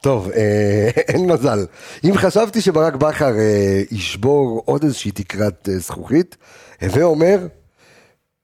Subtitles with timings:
[0.00, 1.66] טוב, אה, אין מזל.
[2.04, 6.36] אם חשבתי שברק בכר אה, ישבור עוד איזושהי תקרת אה, זכוכית,
[6.82, 7.46] הווה אומר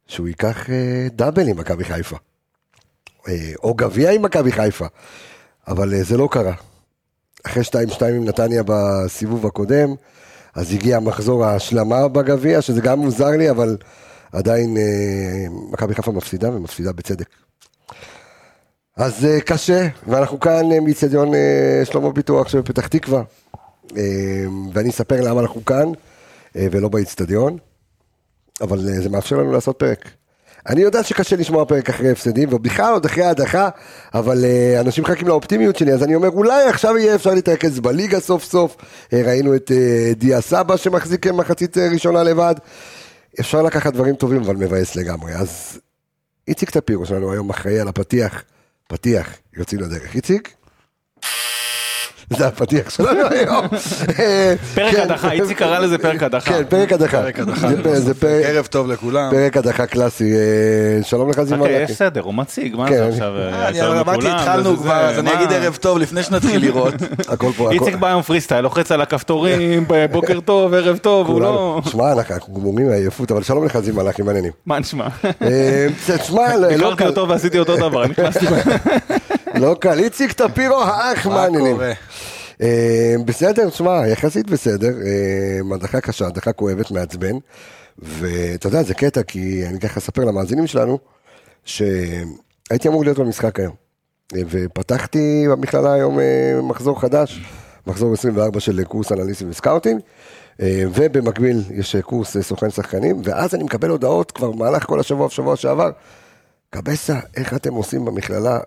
[0.07, 2.17] שהוא ייקח אה, דאבל עם מכבי חיפה.
[3.29, 4.87] אה, או גביע עם מכבי חיפה.
[5.69, 6.55] אבל אה, זה לא קרה.
[7.47, 9.95] אחרי 2-2 עם נתניה בסיבוב הקודם,
[10.55, 13.77] אז הגיע מחזור ההשלמה בגביע, שזה גם מוזר לי, אבל
[14.33, 17.27] עדיין אה, מכבי חיפה מפסידה, ומפסידה בצדק.
[18.97, 23.23] אז אה, קשה, ואנחנו כאן אה, מאיצטדיון אה, שלמה פיתוח שבפתח תקווה,
[24.73, 25.93] ואני אספר למה אנחנו כאן,
[26.55, 27.59] ולא באיצטדיון,
[28.61, 30.09] אבל זה מאפשר לנו לעשות פרק.
[30.69, 33.69] אני יודע שקשה לשמוע פרק אחרי הפסדים, ובכלל עוד אחרי ההדחה,
[34.15, 38.21] אבל uh, אנשים מחכים לאופטימיות שלי, אז אני אומר, אולי עכשיו יהיה אפשר להתרכז בליגה
[38.21, 38.77] סוף סוף.
[38.77, 42.55] Uh, ראינו את uh, דיה סבא שמחזיק מחצית uh, ראשונה לבד.
[43.41, 45.33] אפשר לקחת דברים טובים, אבל מבאס לגמרי.
[45.35, 45.79] אז
[46.49, 48.45] איציק טפירו שלנו היום אחראי על הפתיח,
[48.89, 50.15] פתיח, יוצאים לדרך.
[50.15, 50.55] איציק?
[52.31, 53.67] זה הפתיח שלנו היום.
[54.75, 55.01] פרק כן.
[55.03, 56.51] הדחה, איציק קרא לזה פרק הדחה.
[56.53, 57.23] כן, פרק הדחה.
[58.45, 59.31] ערב טוב לכולם.
[59.31, 60.33] פרק הדחה קלאסי.
[60.35, 60.39] אה,
[61.03, 61.69] שלום לך זימון.
[61.69, 61.93] חכה, לקי.
[61.93, 62.95] יש סדר, הוא מציג, מה כן.
[62.97, 63.33] זה עכשיו?
[63.39, 65.33] אה, אני שלום אמרתי, התחלנו כבר, אז אני?
[65.35, 66.95] אגיד ערב טוב לפני שנתחיל לראות.
[67.29, 67.73] הכל פה, הכל.
[67.73, 71.81] איציק בא היום פרי סטייל, לוחץ על הכפתורים, בוקר טוב, ערב טוב, הוא לא...
[71.91, 74.53] שמע, אנחנו גמורים מעייפות, אבל שלום לך זיו מלאכי, מעניינים.
[74.67, 75.07] מה נשמע?
[75.43, 78.47] אה, תשמע, לא- לא הכרתי קל, אותו ועשיתי אותו דבר, נכנסתי...
[79.55, 79.99] לא קל.
[79.99, 81.77] איציק טפירו האח, מה מעניינים.
[82.63, 84.93] אה, בסדר, שמע, יחסית בסדר.
[85.07, 87.37] אה, הדחה קשה, הדחה כואבת, מעצבן.
[87.99, 90.99] ואתה יודע, זה קטע, כי אני ככה אספר למאזינים שלנו,
[91.65, 93.75] שהייתי אמור להיות במשחק היום.
[94.37, 96.19] אה, ופתחתי במכללה היום
[96.63, 97.41] מחזור חדש,
[97.87, 100.01] מחזור 24 של קורס אנליסטים וסקאוטינג.
[100.95, 105.91] ובמקביל יש קורס סוכן שחקנים, ואז אני מקבל הודעות כבר במהלך כל השבוע, בשבוע שעבר.
[106.71, 108.59] קבסה, איך אתם עושים במכללה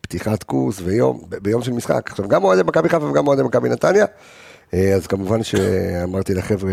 [0.00, 2.10] פתיחת קורס ויום, ביום של משחק?
[2.10, 4.06] עכשיו, גם אוהדי מכבי חיפה וגם אוהדי מכבי נתניה.
[4.74, 6.72] אה, אז כמובן שאמרתי לחבר'ה,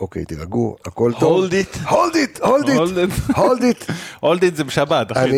[0.00, 1.44] אוקיי, תירגעו, הכל טוב.
[1.44, 1.76] Hold it.
[1.76, 3.36] hold it, hold it, Hold it.
[3.36, 3.92] hold it.
[4.20, 5.30] Hold it זה בשבת, אחי.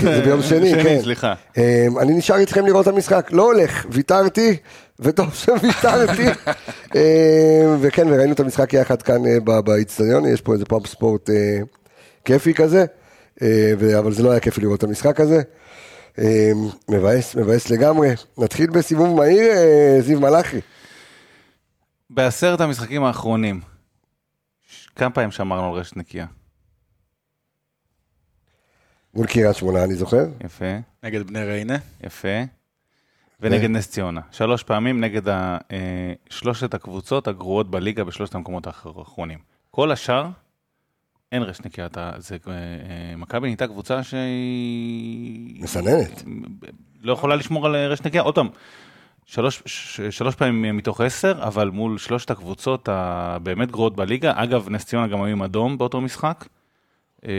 [0.00, 0.98] כן, זה ביום שני, כן.
[1.02, 1.34] סליחה.
[1.58, 4.56] אה, אני נשאר איתכם לראות את המשחק, לא הולך, ויתרתי,
[5.00, 6.26] וטוב שוויתרתי.
[6.96, 11.58] אה, וכן, וראינו את המשחק יחד כאן אה, באיצטדיון, יש פה איזה פאב ספורט אה,
[12.24, 12.84] כיפי כזה,
[13.42, 15.42] אה, אבל זה לא היה כיפי לראות את המשחק הזה.
[16.18, 16.50] אה,
[16.88, 18.08] מבאס, מבאס לגמרי.
[18.38, 20.58] נתחיל בסיבוב מהיר, אה, זיו מלאכי.
[22.10, 23.60] בעשרת המשחקים האחרונים,
[24.96, 26.26] כמה פעמים שמרנו על רשת נקייה?
[29.14, 30.26] מול קריית שמונה, אני זוכר.
[30.44, 30.64] יפה,
[31.02, 31.76] נגד בני ריינה.
[32.04, 32.28] יפה.
[33.40, 34.20] ונגד נס ציונה.
[34.30, 39.38] שלוש פעמים נגד ה- אה, שלושת הקבוצות הגרועות בליגה בשלושת המקומות האחרונים.
[39.70, 40.26] כל השאר,
[41.32, 41.86] אין רשת נקייה.
[41.86, 45.62] אתה- זה, אה, אה, מכבי נהייתה קבוצה שהיא...
[45.62, 46.22] מסננת.
[47.02, 48.22] לא יכולה לשמור על רשת נקייה.
[48.22, 48.48] עוד פעם,
[49.26, 54.32] שלוש, ש- שלוש פעמים מתוך עשר, אבל מול שלושת הקבוצות הבאמת גרועות בליגה.
[54.36, 56.44] אגב, נס ציונה גם היו עם אדום באותו משחק.
[57.26, 57.30] אה,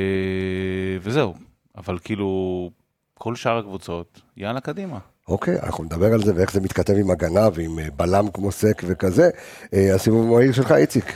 [1.01, 1.33] וזהו.
[1.77, 2.69] אבל כאילו,
[3.13, 4.97] כל שאר הקבוצות, יאללה, קדימה.
[5.27, 9.29] אוקיי, אנחנו נדבר על זה ואיך זה מתכתב עם הגנה ועם בלם כמו סק וכזה.
[9.73, 11.13] אה, הסיבוב המהיר שלך, איציק.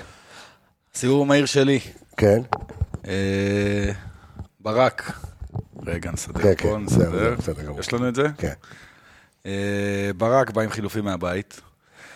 [0.96, 1.80] סיבוב המהיר שלי.
[2.18, 2.42] כן,
[3.08, 3.92] אה,
[4.60, 5.12] ברק.
[5.86, 7.36] רגע, נסדר כן, פה, כן, נסדר.
[7.38, 7.72] בסדר.
[7.80, 8.28] יש לנו את זה?
[8.38, 8.54] כן.
[9.46, 11.62] אה, ברק בא עם חילופים מהבית.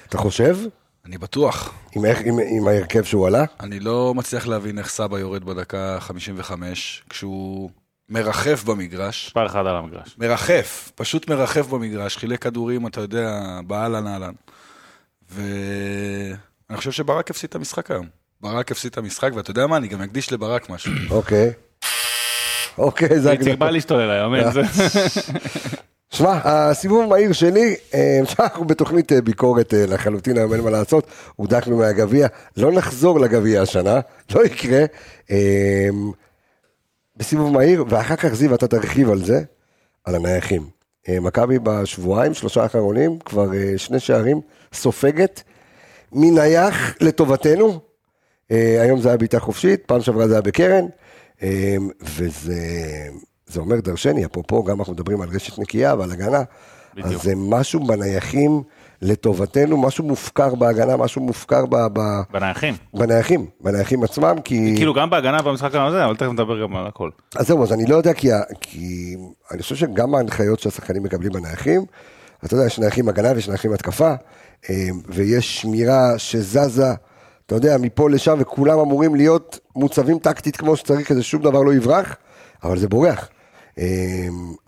[0.10, 0.58] אתה חושב?
[1.06, 1.74] אני בטוח.
[1.96, 3.44] עם, איך, עם, עם ההרכב שהוא עלה?
[3.60, 7.70] אני לא מצליח להבין איך סבא יורד בדקה 55, כשהוא
[8.10, 9.28] מרחף במגרש.
[9.28, 10.16] מספר אחד על המגרש.
[10.18, 14.34] מרחף, פשוט מרחף במגרש, חילק כדורים, אתה יודע, באהלן אהלן.
[15.30, 18.19] ואני חושב שברק הפסיד את המשחק היום.
[18.42, 20.92] ברק הפסיד את המשחק, ואתה יודע מה, אני גם אקדיש לברק משהו.
[21.18, 21.52] אוקיי.
[22.78, 23.70] אוקיי, זה איציק בא הגדול.
[23.70, 24.62] להשתולל היום, אין זה.
[26.12, 31.08] שמע, הסיבוב המהיר שלי, אה, אנחנו בתוכנית אה, ביקורת אה, לחלוטין, היום אין מה לעשות,
[31.36, 34.00] הודחנו מהגביע, לא נחזור לגביע השנה,
[34.36, 34.86] לא יקרה.
[37.18, 39.42] בסיבוב מהיר, ואחר כך זיו, אתה תרחיב על זה,
[40.06, 40.70] על הנייחים.
[41.10, 43.48] מכבי בשבועיים, שלושה האחרונים, כבר
[43.78, 44.42] שני שערים,
[44.74, 45.44] סופגת,
[46.12, 47.89] מנייח לטובתנו.
[48.52, 50.86] אה, היום זה היה בעיטה חופשית, פעם שעברה זה היה בקרן,
[51.44, 52.58] אה, וזה
[53.48, 56.42] זה אומר דרשני, אפרופו, גם אנחנו מדברים על רשת נקייה ועל הגנה,
[56.94, 57.08] בדיוק.
[57.08, 58.64] אז זה משהו בנייחים
[59.02, 62.00] לטובתנו, משהו מופקר בהגנה, משהו מופקר ב, ב,
[62.32, 62.74] בנייחים.
[62.94, 64.74] בנייחים, בנייחים עצמם, כי...
[64.78, 67.10] כאילו גם בהגנה במשחק הזה, אבל תכף נדבר גם על הכל.
[67.36, 68.30] אז זהו, אז אני לא יודע, כי,
[68.62, 69.16] כי
[69.52, 71.86] אני חושב שגם ההנחיות שהשחקנים מקבלים בנייחים,
[72.46, 74.14] אתה יודע, יש נייחים הגנה ויש נייחים התקפה,
[74.70, 76.94] אה, ויש שמירה שזזה,
[77.50, 81.74] אתה יודע, מפה לשם, וכולם אמורים להיות מוצבים טקטית כמו שצריך, כדי ששום דבר לא
[81.74, 82.16] יברח,
[82.64, 83.30] אבל זה בורח.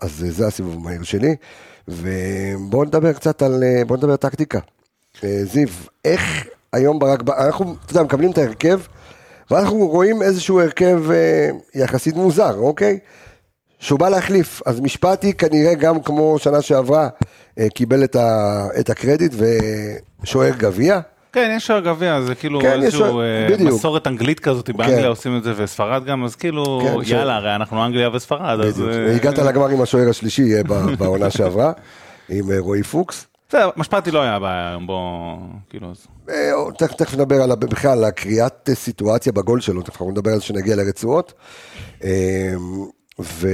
[0.00, 1.36] אז זה הסיבוב המהיר שלי,
[1.88, 4.58] ובואו נדבר קצת על, אה, בואו נדבר טקטיקה.
[5.24, 5.68] אה, זיו,
[6.04, 8.80] איך היום ברק, אנחנו, אתה יודע, מקבלים את ההרכב,
[9.50, 12.98] ואנחנו רואים איזשהו הרכב אה, יחסית מוזר, אוקיי?
[13.78, 17.08] שהוא בא להחליף, אז משפטי כנראה גם כמו שנה שעברה
[17.74, 19.34] קיבל את, ה, את הקרדיט
[20.22, 21.00] ושוער גביע.
[21.32, 23.72] כן, יש שוער גביע, זה כאילו כן, איזשהו שוער- בדיוק.
[23.72, 25.06] מסורת אנגלית כזאת, באנגליה כן.
[25.08, 28.82] עושים את זה וספרד גם, אז כאילו, כן, יאללה, הרי אנחנו אנגליה וספרד, אז...
[28.82, 30.62] אה, הגעת לגמר עם השוער השלישי אה,
[30.98, 31.72] בעונה שעברה,
[32.28, 33.26] עם אה, רועי פוקס.
[33.48, 35.36] בסדר, משפטי לא היה בעיה היום, בוא,
[35.70, 35.92] כאילו.
[36.30, 40.36] אה, תכף נדבר על, בכלל על הקריאת אה, סיטואציה בגול שלו, תכף אנחנו נדבר על
[40.36, 41.32] זה כשנגיע לרצועות.
[42.04, 42.54] אה,
[43.20, 43.48] ו...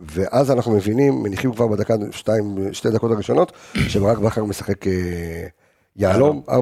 [0.00, 3.52] ואז אנחנו מבינים, מניחים כבר בדקה שתיים, שתי דקות הראשונות,
[3.88, 4.92] שברק בכר משחק אה,
[5.96, 6.52] יהלום, 4-4-2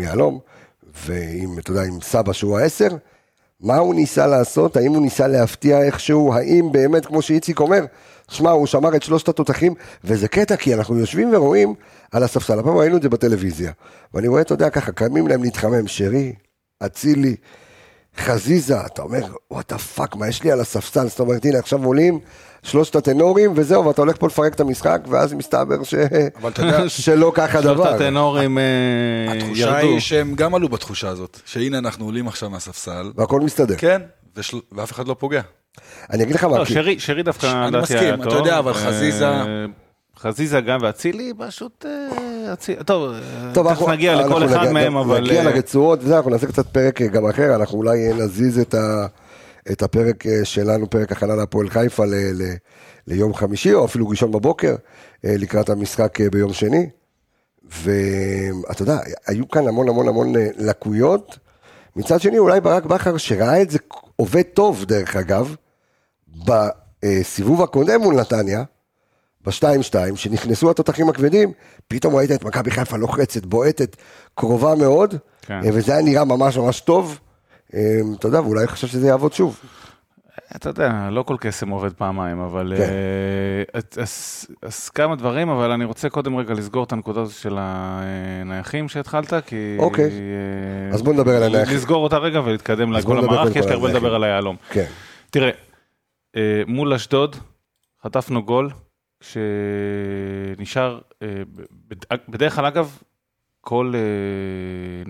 [0.00, 0.38] יהלום,
[1.06, 2.88] ועם, אתה יודע, עם סבא שהוא העשר,
[3.60, 4.76] מה הוא ניסה לעשות?
[4.76, 6.34] האם הוא ניסה להפתיע איכשהו?
[6.34, 7.84] האם באמת, כמו שאיציק אומר,
[8.30, 9.74] שמע, הוא שמר את שלושת התותחים,
[10.04, 11.74] וזה קטע, כי אנחנו יושבים ורואים
[12.12, 13.72] על הספסל, הפעם ראינו את זה בטלוויזיה,
[14.14, 16.32] ואני רואה, אתה יודע, ככה, קמים להם להתחמם, שרי,
[16.82, 17.36] אצילי,
[18.18, 19.18] חזיזה, אתה אומר,
[19.50, 21.08] what the fuck, מה יש לי על הספסל?
[21.08, 22.18] זאת אומרת, הנה, עכשיו עולים
[22.62, 25.94] שלושת הטנורים, וזהו, ואתה הולך פה לפרק את המשחק, ואז מסתבר ש...
[26.58, 27.88] יודע, שלא ככה שלושת הדבר.
[27.94, 28.62] הטנורים אה,
[29.32, 29.76] התחושה ירדו.
[29.76, 33.74] היא שהם גם עלו בתחושה הזאת, שהנה אנחנו עולים עכשיו מהספסל, והכל מסתדר.
[33.78, 34.02] כן,
[34.36, 35.40] ושל- ואף אחד לא פוגע.
[36.10, 38.34] אני אגיד לך מה, לא, כי- שרי, שרי דווקא, אני מסכים, אתה.
[38.34, 39.42] יודע, אבל אה, חזיזה-
[40.18, 42.08] חזיזה גם ואצילי, פשוט אה,
[42.86, 45.20] טוב, אה, טוב, תכף נגיע לכל אנחנו אחד מהם, אבל...
[45.20, 48.74] נגיע אה, לרצועות, וזה, אנחנו נעשה קצת פרק אה, גם אחר, אנחנו אולי נזיז את,
[48.74, 49.06] ה,
[49.72, 52.42] את הפרק אה, שלנו, פרק הכנה להפועל חיפה ל, ל,
[53.06, 54.74] ליום חמישי, או אפילו ראשון בבוקר,
[55.24, 56.88] אה, לקראת המשחק אה, ביום שני.
[57.70, 61.38] ואתה יודע, היו כאן המון המון המון אה, לקויות.
[61.96, 63.78] מצד שני, אולי ברק בכר, שראה את זה
[64.16, 65.54] עובד טוב, דרך אגב,
[66.46, 68.64] בסיבוב הקודם מול נתניה,
[69.46, 71.52] ב-2-2, שנכנסו התותחים הכבדים,
[71.88, 73.96] פתאום ראית את מכבי חיפה לוחצת, בועטת,
[74.34, 75.54] קרובה מאוד, כן.
[75.64, 77.18] אה, וזה היה נראה ממש ממש טוב.
[77.74, 77.80] אה,
[78.18, 79.60] אתה יודע, ואולי חשב שזה יעבוד שוב.
[80.56, 82.72] אתה יודע, לא כל קסם עובד פעמיים, אבל...
[82.76, 82.82] כן.
[82.82, 82.88] אה,
[83.74, 87.56] אז- אז- אז כמה דברים, אבל אני רוצה קודם רגע לסגור את הנקודה הזאת של
[87.60, 89.76] הנייחים שהתחלת, כי...
[89.78, 90.10] אוקיי.
[90.92, 91.76] אז בוא נדבר על הנייחים.
[91.76, 94.14] לסגור אותה רגע ולהתקדם אז לכל המערך, כי יש לי הרבה לדבר.
[94.14, 94.56] על היהלום.
[94.70, 94.84] כן.
[95.30, 95.50] תראה,
[96.36, 97.36] אה, מול אשדוד,
[98.04, 98.70] חטפנו גול,
[100.56, 101.42] כשנשאר, אה,
[101.88, 102.98] בד- בדרך כלל אגב,
[103.60, 104.00] כל אה,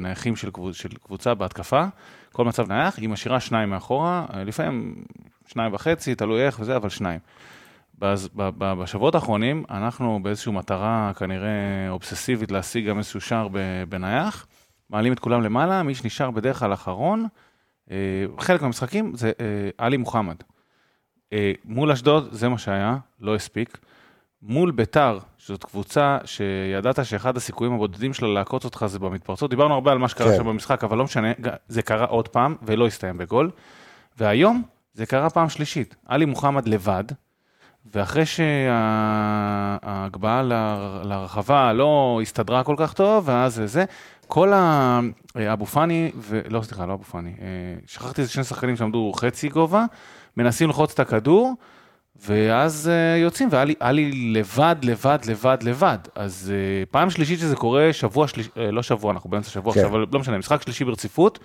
[0.03, 1.85] נייחים של, קבוצ, של קבוצה בהתקפה,
[2.33, 5.05] כל מצב נייח, היא משאירה שניים מאחורה, אה, לפעמים
[5.47, 7.21] שניים וחצי, תלוי איך וזה, אבל שניים.
[7.99, 11.49] בז- ב- ב- בשבועות האחרונים, אנחנו באיזושהי מטרה כנראה
[11.89, 13.49] אובססיבית להשיג גם איזשהו שער
[13.89, 14.47] בנייח,
[14.91, 17.27] מעלים את כולם למעלה, מי שנשאר בדרך כלל אחרון,
[18.39, 19.33] חלק מהמשחקים זה
[19.79, 20.37] עלי מוחמד.
[21.65, 23.79] מול אשדוד זה מה שהיה, לא הספיק.
[24.49, 29.93] מול ביתר, שזאת קבוצה שידעת שאחד הסיכויים הבודדים שלה לעקוץ אותך זה במתפרצות, דיברנו הרבה
[29.93, 30.37] על מה שקרה כן.
[30.37, 31.33] שם במשחק, אבל לא משנה,
[31.69, 33.51] זה קרה עוד פעם ולא הסתיים בגול.
[34.19, 34.63] והיום
[34.95, 37.05] זה קרה פעם שלישית, עלי מוחמד לבד,
[37.95, 38.27] ואחרי
[38.77, 40.43] שההגבהה
[41.03, 43.85] לרחבה לא הסתדרה כל כך טוב, ואז זה,
[44.29, 45.01] כל ה...
[45.53, 46.41] אבו פאני, ו...
[46.49, 47.47] לא, סליחה, לא אבו פאני, אה,
[47.87, 49.85] שכחתי איזה שני שחקנים שעמדו חצי גובה,
[50.37, 51.55] מנסים ללחוץ את הכדור,
[52.27, 55.99] ואז אה, יוצאים, והיה לי, לי לבד, לבד, לבד, לבד.
[56.15, 59.81] אז אה, פעם שלישית שזה קורה, שבוע שלישי, אה, לא שבוע, אנחנו באמצע שבוע כן.
[59.81, 61.39] עכשיו, אבל לא משנה, משחק שלישי ברציפות,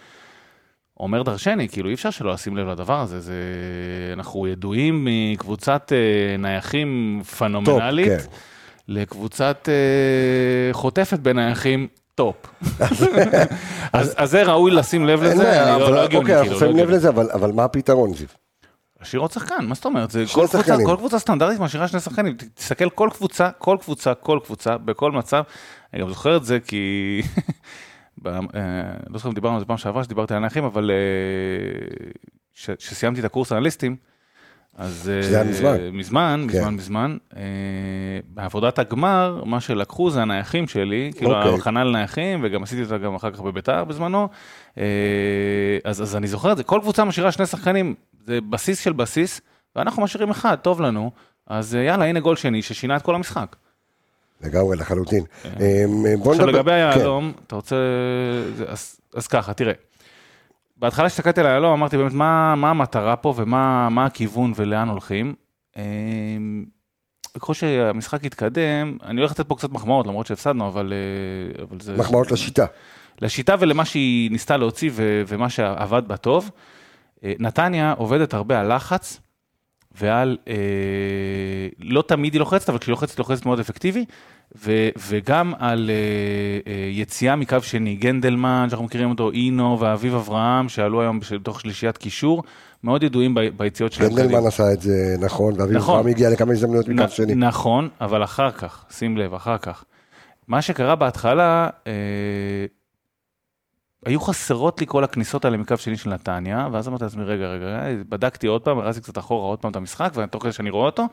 [1.00, 3.34] אומר דרשני, כאילו אי אפשר שלא לשים לב לדבר הזה, זה...
[4.14, 8.18] אנחנו ידועים מקבוצת אה, נייחים פנומנלית, כן.
[8.88, 12.36] לקבוצת אה, חוטפת בנייחים טופ.
[13.94, 16.74] אז אז זה ראוי לשים לב לזה, אני לא- לא הגיוני, אוקיי, אנחנו כאילו, לא
[16.74, 16.90] שמים לב.
[16.92, 18.28] לזה, אבל מה הפתרון, זיו?
[19.02, 20.12] להשאיר עוד שחקן, מה זאת אומרת?
[20.12, 20.78] זה כל קבוצה.
[20.86, 22.38] כל קבוצה סטנדרטית משאירה שני שחקנים.
[22.54, 25.44] תסתכל כל קבוצה, כל קבוצה, כל קבוצה, בכל מצב.
[25.94, 27.22] אני גם זוכר את זה כי...
[28.24, 28.42] ב- אה,
[29.10, 30.92] לא זוכר אם דיברנו על זה פעם שעברה, שדיברתי על הנייחים, אבל
[32.54, 33.96] כשסיימתי את הקורס אנליסטים,
[34.76, 35.12] אז...
[35.14, 35.78] אה, שזה היה מזמן.
[35.94, 36.58] מזמן, כן.
[36.58, 37.18] מזמן, מזמן.
[37.36, 37.42] אה,
[38.28, 41.52] בעבודת הגמר, מה שלקחו זה הנייחים שלי, כאילו אוקיי.
[41.52, 44.30] ההכנה לנייחים, וגם עשיתי אותה גם אחר כך בביתר בזמנו.
[44.78, 44.84] אה,
[45.84, 49.42] אז, אז אני זוכר את זה, כל קבוצה משאירה שני שחקנים, זה בסיס של בסיס,
[49.76, 51.12] ואנחנו משאירים אחד, טוב לנו.
[51.48, 53.56] אז אה, יאללה, הנה גול שני ששינה את כל המשחק.
[54.42, 55.24] לגמרי, לחלוטין.
[55.44, 55.50] כן.
[55.62, 55.86] אה,
[56.32, 56.48] עכשיו.
[56.48, 56.76] לגבי כן.
[56.76, 57.76] היהלום, אתה רוצה...
[58.68, 59.74] אז, אז ככה, תראה.
[60.78, 65.34] בהתחלה כשהסתכלתי על היהלום, אמרתי באמת, מה, מה המטרה פה ומה מה הכיוון ולאן הולכים.
[67.34, 70.94] ככל שהמשחק יתקדם, אני הולך לתת פה קצת מחמאות, למרות שהפסדנו, אבל,
[71.62, 71.98] אבל זה...
[71.98, 72.66] מחמאות לשיטה.
[73.22, 76.52] לשיטה ולמה שהיא ניסתה להוציא ו- ומה שעבד בה טוב.
[77.24, 79.20] אה, נתניה עובדת הרבה על לחץ,
[80.00, 80.54] ועל, אה,
[81.80, 84.06] לא תמיד היא לוחצת, אבל כשהיא לוחצת, היא לוחצת מאוד אפקטיבי,
[84.58, 90.70] ו, וגם על אה, אה, יציאה מקו שני, גנדלמן, שאנחנו מכירים אותו, אינו ואביב אברהם,
[90.70, 92.44] שעלו היום בתוך שלישיית קישור,
[92.84, 94.10] מאוד ידועים ב, ביציאות שלהם.
[94.10, 95.96] גנדלמן עשה את זה נכון, ואביב נכון.
[95.96, 97.36] אברהם הגיע לכמה הזדמנויות נ, מקו שני.
[97.36, 99.84] נכון, אבל אחר כך, שים לב, אחר כך.
[100.48, 101.92] מה שקרה בהתחלה, אה,
[104.06, 107.68] היו חסרות לי כל הכניסות האלה מקו שני של נתניה, ואז אמרתי לעצמי, רגע, רגע,
[108.10, 111.06] בדקתי עוד פעם, הרסתי קצת אחורה עוד פעם את המשחק, ותוך כדי שאני רואה אותו,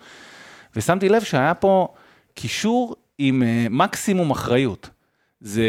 [0.76, 1.88] ושמתי לב שהיה פה
[2.34, 4.90] קישור עם אה, מקסימום אחריות.
[5.40, 5.62] זה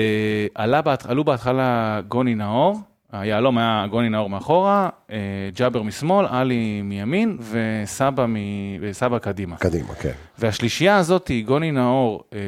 [0.56, 2.80] עלה, בהת- עלו בהתחלה גוני נאור,
[3.12, 5.18] היהלום היה גוני נאור מאחורה, אה,
[5.56, 8.36] ג'אבר משמאל, עלי מימין, וסבא, מ...
[8.82, 9.58] וסבא קדימה.
[9.58, 10.12] קדימה, כן.
[10.40, 12.40] והשלישייה הזאת היא גוני נאור, אה,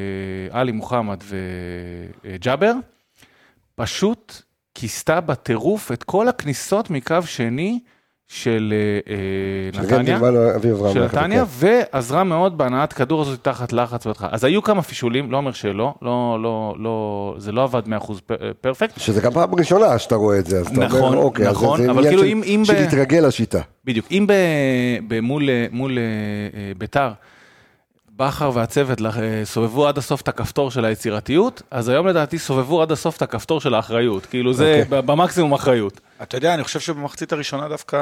[0.60, 1.22] עלי מוחמד
[2.24, 2.72] וג'אבר,
[3.74, 4.42] פשוט
[4.74, 7.78] כיסתה בטירוף את כל הכניסות מקו שני
[8.28, 9.18] של אה, אה,
[9.72, 10.18] של נתניה.
[10.92, 11.50] של נתניה, כן.
[11.92, 14.28] ועזרה מאוד בהנעת כדור הזאת תחת לחץ בהתחלה.
[14.32, 17.90] אז היו כמה פישולים, לא אומר שלא, לא, לא, לא, זה לא עבד 100%
[18.26, 19.00] פ- פרפקט.
[19.00, 21.82] שזה גם פעם ראשונה שאתה רואה את זה, אז אתה אומר, נכון, אוקיי, אז נכון,
[21.82, 23.60] זה אבל עניין כאילו של- אם- אם של ב- להתרגל לשיטה.
[23.84, 24.06] בדיוק.
[24.10, 24.26] אם
[25.22, 25.48] מול,
[25.98, 26.02] אה,
[26.58, 27.10] אה, ביתר,
[28.22, 32.92] בכר והצוות אה, סובבו עד הסוף את הכפתור של היצירתיות, אז היום לדעתי סובבו עד
[32.92, 34.26] הסוף את הכפתור של האחריות.
[34.26, 35.00] כאילו זה אוקיי.
[35.00, 36.00] ב- במקסימום אחריות.
[36.22, 37.98] אתה יודע, אני חושב שבמחצית הראשונה דווקא...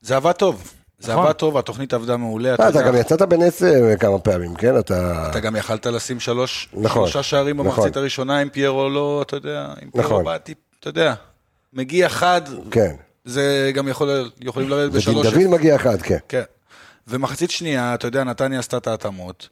[0.00, 0.72] זה עבד טוב.
[0.98, 1.24] זה נכון.
[1.24, 2.54] עבד טוב, התוכנית עבדה מעולה.
[2.54, 4.78] אתה אה, אתה גם יצאת בנס אה, כמה פעמים, כן?
[4.78, 5.28] אתה...
[5.30, 7.70] אתה גם יכלת לשים שלוש, נכון, שלושה שערים נכון.
[7.70, 9.90] במחצית הראשונה, אם פיירו לא, אתה יודע, אם.
[9.90, 11.14] פיירו באתי, אתה יודע,
[11.72, 12.94] מגיע חד, כן.
[13.24, 15.26] זה גם יכול, יכולים לרדת ודין בשלוש.
[15.26, 16.18] דוד מגיע אחד, כן.
[16.28, 16.42] כן.
[17.10, 19.48] ומחצית שנייה, אתה יודע, נתניה עשתה את ההתאמות.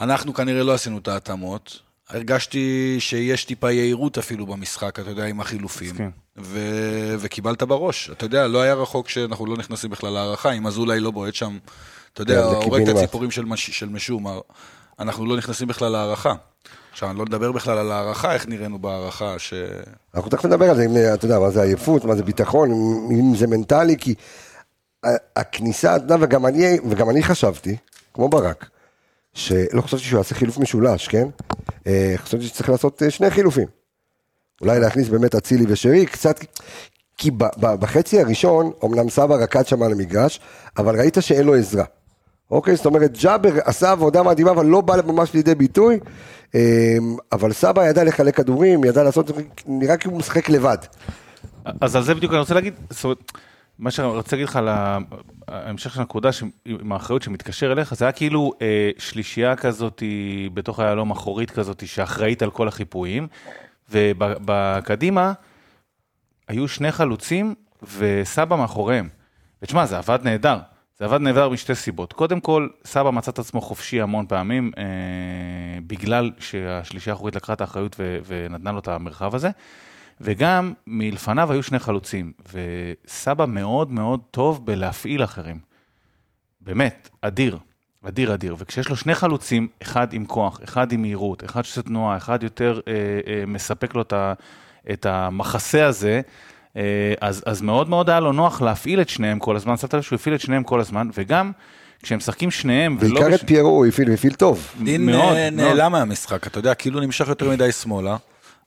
[0.00, 1.78] אנחנו כנראה לא עשינו את ההתאמות.
[2.08, 5.94] הרגשתי שיש טיפה יהירות אפילו במשחק, אתה יודע, עם החילופים.
[6.38, 8.10] ו- וקיבלת בראש.
[8.10, 11.58] אתה יודע, לא היה רחוק שאנחנו לא נכנסים בכלל להערכה, אם אזולאי לא בועט שם,
[12.12, 12.96] אתה יודע, הורג את.
[12.96, 14.40] הציפורים של, מש- של משומר,
[14.98, 16.34] אנחנו לא נכנסים בכלל להערכה.
[16.92, 19.54] עכשיו, אני לא מדבר בכלל על הערכה, איך נראינו בהערכה, ש...
[20.14, 23.18] אנחנו תכף נדבר על זה, אם, אתה יודע, מה זה עייפות, מה זה ביטחון, אם,
[23.20, 24.14] אם זה מנטלי, כי
[25.36, 27.76] הכניסה, וגם אני, וגם אני חשבתי,
[28.14, 28.68] כמו ברק,
[29.34, 31.28] שלא חשבתי שהוא יעשה חילוף משולש, כן?
[31.86, 33.66] אה, חשבתי שצריך לעשות אה, שני חילופים.
[34.60, 36.40] אולי להכניס באמת אצילי ושרי, קצת,
[37.18, 40.40] כי ב, ב, בחצי הראשון, אמנם סבא רקד שם על המגרש,
[40.78, 41.84] אבל ראית שאין לו עזרה.
[42.50, 45.98] אוקיי, זאת אומרת, ג'אבר עשה עבודה מדהימה, אבל לא בא ממש לידי ביטוי,
[46.54, 46.96] אה,
[47.32, 49.30] אבל סבא ידע לחלק כדורים, ידע לעשות,
[49.66, 50.78] נראה כאילו הוא משחק לבד.
[51.80, 53.32] אז על זה בדיוק אני רוצה להגיד, זאת אומרת,
[53.78, 54.68] מה שאני רוצה להגיד לך על
[55.48, 56.30] ההמשך של הנקודה
[56.64, 60.02] עם האחריות שמתקשר אליך, זה היה כאילו אה, שלישייה כזאת
[60.54, 63.26] בתוך היהלום אחורית כזאת שאחראית על כל החיפויים,
[63.90, 65.32] ובקדימה
[66.48, 67.54] היו שני חלוצים
[67.98, 69.08] וסבא מאחוריהם.
[69.62, 70.58] ותשמע, זה עבד נהדר.
[70.98, 72.12] זה עבד נהדר משתי סיבות.
[72.12, 74.84] קודם כל, סבא מצא את עצמו חופשי המון פעמים, אה,
[75.86, 79.50] בגלל שהשלישייה האחורית לקחה את האחריות ו- ונתנה לו את המרחב הזה.
[80.20, 85.58] וגם מלפניו היו שני חלוצים, וסבא מאוד מאוד טוב בלהפעיל אחרים.
[86.60, 87.58] באמת, אדיר,
[88.08, 88.56] אדיר אדיר.
[88.58, 92.80] וכשיש לו שני חלוצים, אחד עם כוח, אחד עם מהירות, אחד שעושה תנועה, אחד יותר
[92.88, 92.92] אה,
[93.26, 94.32] אה, מספק לו את, ה,
[94.92, 96.20] את המחסה הזה,
[96.76, 96.82] אה,
[97.20, 100.16] אז, אז מאוד מאוד היה לו נוח להפעיל את שניהם כל הזמן, שמת לב שהוא
[100.16, 101.52] הפעיל את שניהם כל הזמן, וגם
[102.02, 103.14] כשהם משחקים שניהם, ולא...
[103.20, 104.72] בעיקר בש- את פיירו הוא הפעיל, הפעיל טוב.
[104.82, 105.66] דין מאוד, אה, מאוד.
[105.68, 108.16] נעלם מהמשחק, אתה יודע, כאילו נמשך יותר מדי שמאלה.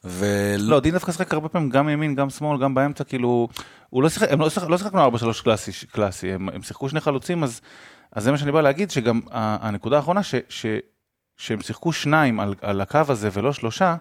[0.04, 3.48] ולא, לא, דין דווקא שיחק הרבה פעמים גם ימין, גם שמאל, גם באמצע, כאילו,
[3.90, 7.00] הוא לא שיחק, הם לא, שיחק, לא שיחקנו 4-3 קלאסי, קלאסי הם, הם שיחקו שני
[7.00, 7.62] חלוצים, אז,
[8.12, 10.66] אז זה מה שאני בא להגיד, שגם הנקודה האחרונה, ש, ש,
[11.38, 13.96] שהם שיחקו שניים על, על הקו הזה ולא שלושה,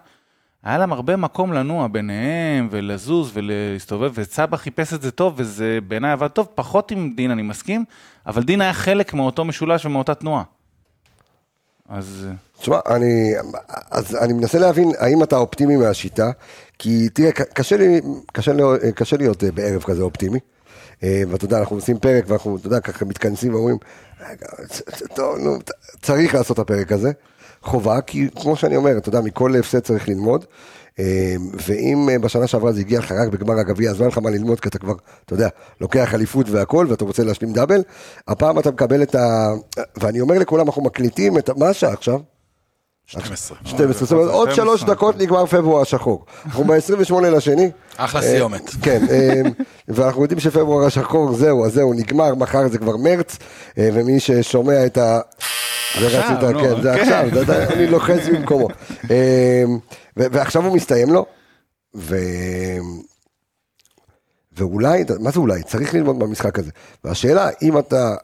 [0.63, 6.11] היה להם הרבה מקום לנוע ביניהם, ולזוז ולהסתובב, וצבא חיפש את זה טוב, וזה בעיניי
[6.11, 7.85] עבד טוב, פחות עם דין, אני מסכים,
[8.25, 10.43] אבל דין היה חלק מאותו משולש ומאותה תנועה.
[11.89, 12.27] אז...
[12.59, 13.33] תשמע, אני,
[13.91, 16.31] אז אני מנסה להבין האם אתה אופטימי מהשיטה,
[16.79, 18.01] כי תראה, קשה לי,
[18.33, 18.63] קשה לי,
[18.95, 20.39] קשה להיות אה, בערב כזה אופטימי.
[21.03, 23.77] אה, ואתה יודע, אנחנו עושים פרק ואנחנו, אתה יודע, ככה מתכנסים ואומרים,
[24.29, 25.57] "רגע, צ- צ- טוב, נו,
[26.01, 27.11] צריך לעשות את הפרק הזה.
[27.61, 30.45] חובה, כי כמו שאני אומר, אתה יודע, מכל הפסד צריך ללמוד.
[30.99, 31.35] אה,
[31.67, 34.29] ואם אה, בשנה שעברה זה הגיע לך רק בגמר הגביע, אז לא היה לך מה
[34.29, 34.93] ללמוד, כי אתה כבר,
[35.25, 35.47] אתה יודע,
[35.81, 37.81] לוקח אליפות והכל, ואתה רוצה להשלים דאבל,
[38.27, 39.47] הפעם אתה מקבל את ה...
[39.97, 41.49] ואני אומר לכולם, אנחנו מקליטים את.
[41.57, 42.19] מה השעה עכשיו?
[43.09, 43.57] 12.
[43.65, 46.25] 12, זאת אומרת עוד 12, שלוש דקות נגמר פברואר השחור.
[46.45, 47.71] אנחנו ב-28 לשני.
[47.97, 48.69] אחלה אה, סיומת.
[48.81, 49.41] כן, אה,
[49.87, 53.37] ואנחנו יודעים שפברואר השחור זהו, אז זהו, נגמר, מחר זה כבר מרץ,
[53.77, 55.19] אה, ומי ששומע את ה...
[55.99, 57.01] זה רצית, כן, זה כן.
[57.01, 57.29] עכשיו,
[57.73, 58.67] אני לוחץ במקומו.
[60.17, 61.25] ו- ועכשיו הוא מסתיים לו,
[61.95, 62.15] ו...
[64.51, 65.63] ואולי, מה זה אולי?
[65.63, 66.71] צריך ללמוד במשחק הזה.
[67.03, 68.15] והשאלה, אם אתה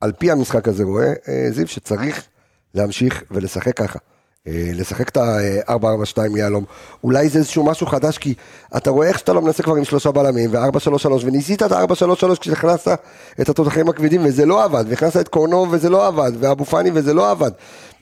[0.00, 2.26] על פי המשחק הזה רואה, אה, זיו, שצריך
[2.74, 3.98] להמשיך ולשחק ככה.
[4.48, 6.64] אה, לשחק את ה-4-4-2 יהלום,
[7.04, 8.34] אולי זה איזשהו משהו חדש, כי
[8.76, 12.98] אתה רואה איך שאתה לא מנסה כבר עם שלושה בלמים, ו-4-3-3, וניסית את ה-4-3-3 כשהכנסת
[13.40, 17.14] את התותחים הכבדים, וזה לא עבד, והכנסת את קורנו וזה לא עבד, ואבו פאני וזה
[17.14, 17.50] לא עבד,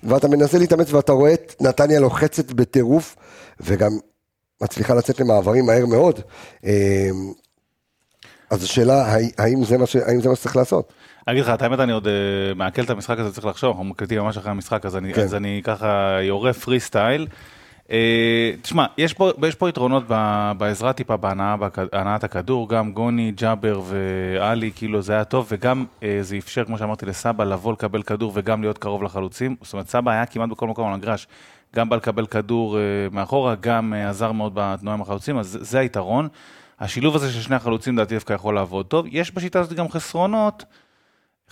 [0.03, 3.17] ואתה מנסה להתאמץ ואתה רואה את נתניה לוחצת בטירוף,
[3.61, 3.91] וגם
[4.63, 6.21] מצליחה לצאת למעברים מהר מאוד.
[6.65, 7.11] אה,
[8.51, 9.97] אז השאלה, האם זה מה, ש...
[9.97, 10.93] האם זה מה שצריך לעשות?
[11.27, 12.09] אגיד לך, את האמת, אני עוד uh,
[12.57, 15.23] מעכל את המשחק הזה, צריך לחשוב, אנחנו מקליטים ממש אחרי המשחק, אז אני, כן.
[15.23, 17.27] אז אני ככה יורה פרי סטייל.
[17.87, 17.91] Uh,
[18.63, 20.05] תשמע, יש פה, יש פה יתרונות
[20.59, 26.37] בעזרה טיפה בהנעת הכדור, גם גוני, ג'אבר ואלי, כאילו זה היה טוב, וגם uh, זה
[26.37, 29.57] אפשר, כמו שאמרתי, לסבא לבוא לקבל כדור וגם להיות קרוב לחלוצים.
[29.63, 31.27] זאת אומרת, סבא היה כמעט בכל מקום על המגרש,
[31.77, 32.79] גם בא לקבל כדור
[33.13, 36.29] מאחורה, גם עזר מאוד בתנועה עם החלוצים, אז זה, זה היתרון.
[36.81, 39.07] השילוב הזה של שני החלוצים, לדעתי דווקא יכול לעבוד טוב.
[39.09, 40.65] יש בשיטה הזאת גם חסרונות.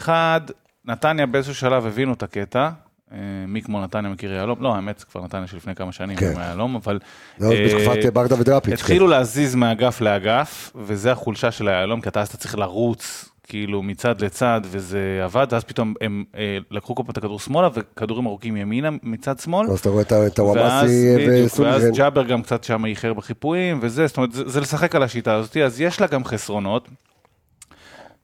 [0.00, 0.40] אחד,
[0.84, 2.70] נתניה באיזשהו שלב הבינו את הקטע,
[3.12, 6.32] אה, מי כמו נתניה מכיר יהלום, לא, האמת זה כבר נתניה שלפני כמה שנים כן.
[6.34, 6.98] עם יהלום, אבל...
[7.38, 8.72] זה עוד בתקופת אה, ברדה ודראפיץ'.
[8.72, 9.10] התחילו כן.
[9.10, 14.20] להזיז מאגף לאגף, וזה החולשה של היהלום, כי אתה אז אתה צריך לרוץ, כאילו, מצד
[14.20, 18.56] לצד, וזה עבד, ואז פתאום הם אה, לקחו כל פעם את הכדור שמאלה, וכדורים ארוכים
[18.56, 19.66] ימינה מצד שמאל.
[19.70, 21.72] אז אתה רואה את הוואמאסי וסונגרן.
[21.72, 25.34] ואז ג'אבר גם קצת שם איחר בחיפויים, וזה, זאת אומרת, זה, זה לשחק על השיטה
[25.34, 26.88] הזאת, אז יש לה גם חסרונות.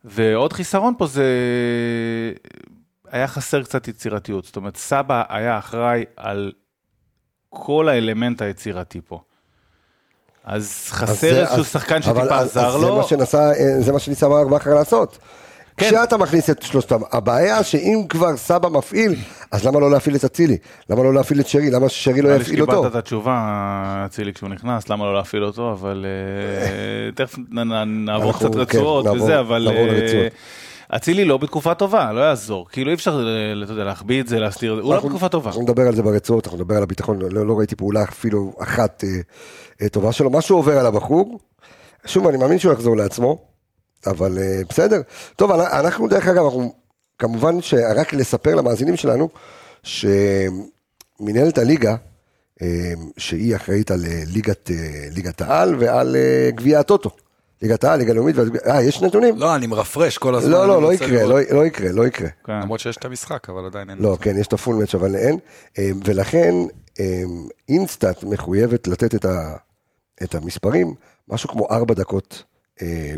[0.07, 1.25] ועוד חיסרון פה זה,
[3.11, 6.53] היה חסר קצת יצירתיות, זאת אומרת, סבא היה אחראי על
[7.49, 9.21] כל האלמנט היצירתי פה.
[10.45, 13.03] אז חסר איזשהו שחקן שטיפה עזר לו.
[13.81, 15.19] זה מה שניסה ברק בכר לעשות.
[15.77, 15.87] כן.
[15.87, 19.15] כשאתה מכניס את שלושתם, הבעיה שאם כבר סבא מפעיל,
[19.51, 20.57] אז למה לא להפעיל את אצילי?
[20.91, 21.71] למה לא להפעיל את שרי?
[21.71, 22.73] למה ששרי לא יפעיל אותו?
[22.73, 27.39] קיבלת את התשובה, אצילי כשהוא נכנס, למה לא להפעיל אותו, אבל אה, תכף
[27.87, 29.69] נעבור קצת כן, רצועות וזה, אבל...
[29.69, 30.29] אה,
[30.97, 32.69] אצילי לא בתקופה טובה, לא יעזור.
[32.73, 35.29] כאילו אי אפשר, אה, אתה יודע, להחביא את זה, להסתיר את זה, הוא לא בתקופה
[35.29, 35.51] טובה.
[35.51, 39.05] אנחנו נדבר על זה ברצועות, אנחנו נדבר על הביטחון, לא, לא ראיתי פעולה אפילו אחת
[39.93, 40.31] טובה שלו.
[40.31, 41.39] משהו עובר על הבחור,
[42.07, 43.56] שוב, אני מאמין שהוא יחזור לעצמו.
[44.07, 45.01] אבל אה, בסדר.
[45.37, 46.75] טוב, אנחנו דרך אגב, אנחנו
[47.19, 49.29] כמובן שרק לספר למאזינים שלנו,
[49.83, 51.97] שמנהלת הליגה,
[52.63, 54.71] אה, שהיא אחראית על אה, ליגת,
[55.11, 56.17] ליגת העל ועל
[56.49, 57.11] גביע הטוטו.
[57.63, 59.39] ליגת העל, ליגה לאומית, אה, יש נתונים?
[59.39, 60.51] לא, אני מרפרש כל הזמן.
[60.51, 62.29] לא, לא, לא יקרה, לא, לא יקרה, לא יקרה.
[62.45, 62.53] כן.
[62.53, 63.99] למרות שיש את המשחק, אבל עדיין אין.
[63.99, 65.39] לא, כן, יש את ה full match, אבל אין.
[66.05, 66.55] ולכן,
[67.69, 69.57] אינסטאט מחויבת לתת את, ה,
[70.23, 70.95] את המספרים,
[71.29, 72.43] משהו כמו ארבע דקות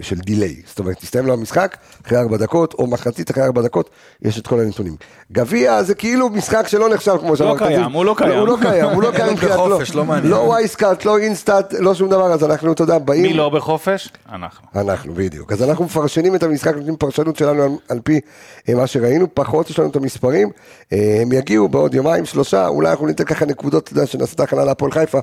[0.03, 3.91] של delay, זאת אומרת, תסתיים לו המשחק, אחרי ארבע דקות, או מחצית אחרי ארבע דקות,
[4.23, 4.97] יש את כל הנתונים.
[5.33, 7.61] גביע זה כאילו משחק שלא נחשב, כמו שאמרת.
[7.61, 8.39] לא קיים, הוא לא קיים.
[8.39, 10.31] הוא לא קיים, הוא לא קיים בחופש, לא מעניין.
[10.31, 13.23] לא ווייסקאוט, לא אינסטאט, לא שום דבר, אז אנחנו, אתה יודע, באים...
[13.23, 14.09] מי לא בחופש?
[14.33, 14.69] אנחנו.
[14.75, 15.53] אנחנו, בדיוק.
[15.53, 18.21] אז אנחנו מפרשנים את המשחק, נותנים פרשנות שלנו על פי
[18.69, 20.51] אה, מה שראינו, פחות יש לנו את המספרים,
[20.93, 24.41] אה, הם יגיעו בעוד יומיים, שלושה, אולי אנחנו ניתן ככה נקודות, אתה יודע, שנעשה את
[24.41, 25.19] ההכנה להפועל חיפה,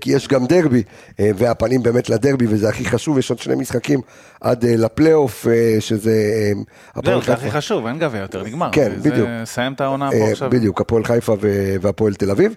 [0.00, 0.82] כי יש גם דרבי,
[1.18, 4.00] והפנים באמת לדרבי, וזה הכי חשוב, יש עוד שני משחקים
[4.40, 6.42] עד אה, לפלייאוף, אה, שזה...
[6.96, 8.68] אה, זהו, זה הכי חשוב, אין גביע יותר, נגמר.
[8.72, 9.28] כן, בדיוק.
[9.44, 10.50] סיים את העונה פה עכשיו.
[10.50, 11.34] בדיוק, הפועל חיפה
[11.80, 12.54] והפועל תל אביב.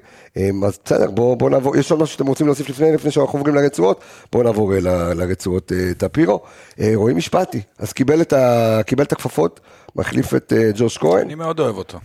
[0.65, 4.03] אז בסדר, בואו נעבור, יש עוד משהו שאתם רוצים להוסיף לפני, לפני שאנחנו עוברים לרצועות?
[4.31, 4.73] בואו נעבור
[5.15, 6.41] לרצועות טפירו.
[6.95, 8.21] רועי משפטי, אז קיבל
[9.01, 9.59] את הכפפות,
[9.95, 11.25] מחליף את ג'וש כהן.
[11.25, 11.99] אני מאוד אוהב אותו.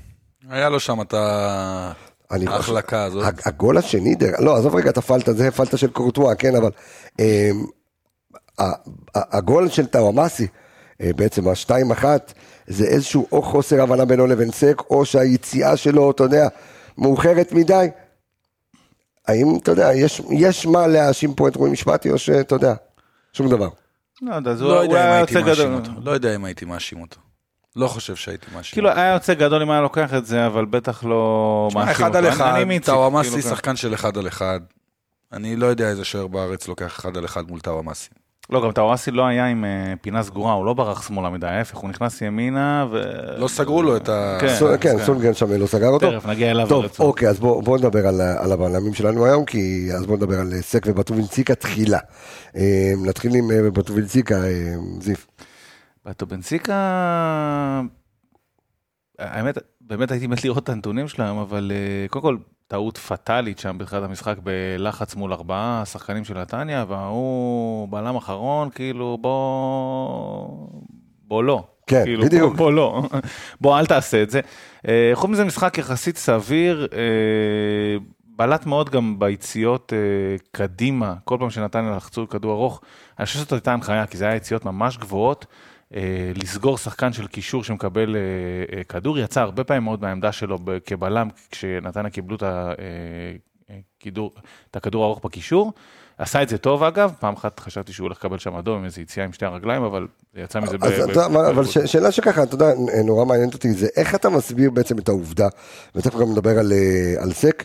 [0.50, 1.14] היה לו שם את
[2.30, 3.24] ההחלקה הזאת.
[3.46, 6.70] הגול השני, לא, עזוב רגע את הפלטה, זה פלטה של קורטואה, כן, אבל
[9.14, 10.46] הגול של טאוואמאסי,
[11.02, 12.32] אה, בעצם השתיים אחת,
[12.66, 16.48] זה איזשהו או חוסר הבנה בינו לבין סק, או שהיציאה שלו, אתה יודע,
[16.98, 17.86] מאוחרת מדי.
[19.28, 22.74] האם, אתה יודע, יש, יש מה להאשים פה את רועי משפטי, או שאתה יודע,
[23.32, 23.68] שום דבר.
[24.22, 25.80] לא יודע, לא הוא היה יוצא גדול.
[26.02, 27.20] לא יודע אם הייתי מאשים אותו.
[27.76, 28.72] לא חושב שהייתי מאשים.
[28.72, 31.92] כאילו היה יוצא גדול אם היה לוקח את זה, אבל בטח לא מאשים אותו.
[31.92, 34.60] אחד על אחד, טאוואמאסי שחקן של אחד על אחד.
[35.32, 38.08] אני לא יודע איזה שוער בארץ לוקח אחד על אחד מול טאוואמאסי.
[38.50, 41.76] לא, גם טאוואסי לא היה עם אה, פינה סגורה, הוא לא ברח שמאלה מדי, ההפך,
[41.76, 43.02] הוא נכנס ימינה ו...
[43.36, 44.38] לא סגרו לו את ה...
[44.40, 45.04] כן, כן, כן.
[45.04, 46.10] סונגרן שם לא סגר אותו.
[46.10, 46.68] תכף נגיע אליו.
[46.68, 48.06] טוב, אוקיי, אז בואו נדבר
[48.38, 51.98] על הבעלמים שלנו היום, כי אז בואו נדבר על סק ובטובינציקה תחילה.
[52.56, 54.40] אה, נתחיל עם אה, בטובינציקה,
[55.00, 55.26] זיף.
[56.06, 56.74] בטובינציקה,
[59.18, 61.72] האמת, באמת הייתי מת לראות את הנתונים שלהם, אבל
[62.10, 62.36] קודם כל,
[62.68, 69.18] טעות פטאלית שם בתחילת המשחק בלחץ מול ארבעה שחקנים של נתניה, והוא בלם אחרון, כאילו
[69.20, 70.68] בוא...
[71.28, 71.64] בוא לא.
[71.86, 72.56] כן, כאילו, בדיוק.
[72.56, 73.02] בוא, בוא לא,
[73.60, 74.40] בוא אל תעשה את זה.
[74.88, 76.98] אה, חוץ מזה משחק יחסית סביר, אה,
[78.36, 82.80] בלט מאוד גם ביציאות אה, קדימה, כל פעם שנתניה לחצו כדור ארוך,
[83.18, 85.46] אני חושב שזאת הייתה הנחיה, כי זה היה יציאות ממש גבוהות.
[85.94, 86.00] אה,
[86.34, 88.20] לסגור שחקן של קישור שמקבל אה,
[88.78, 92.72] אה, כדור, יצא הרבה פעמים מאוד מהעמדה שלו כבלם, כשנתניה קיבלו את, ה,
[94.00, 94.32] כידור,
[94.70, 95.72] את הכדור הארוך בקישור.
[96.18, 99.00] עשה את זה טוב אגב, פעם אחת חשבתי שהוא הולך לקבל שם אדום עם איזו
[99.00, 100.76] יציאה עם שתי הרגליים, אבל יצא מזה.
[100.80, 102.66] אז ב- אתה, ב- אבל ש- שאלה שככה, אתה יודע,
[103.04, 105.48] נורא מעניינת אותי, זה איך אתה מסביר בעצם את העובדה,
[105.94, 106.72] ותכף גם נדבר על,
[107.18, 107.64] על סק,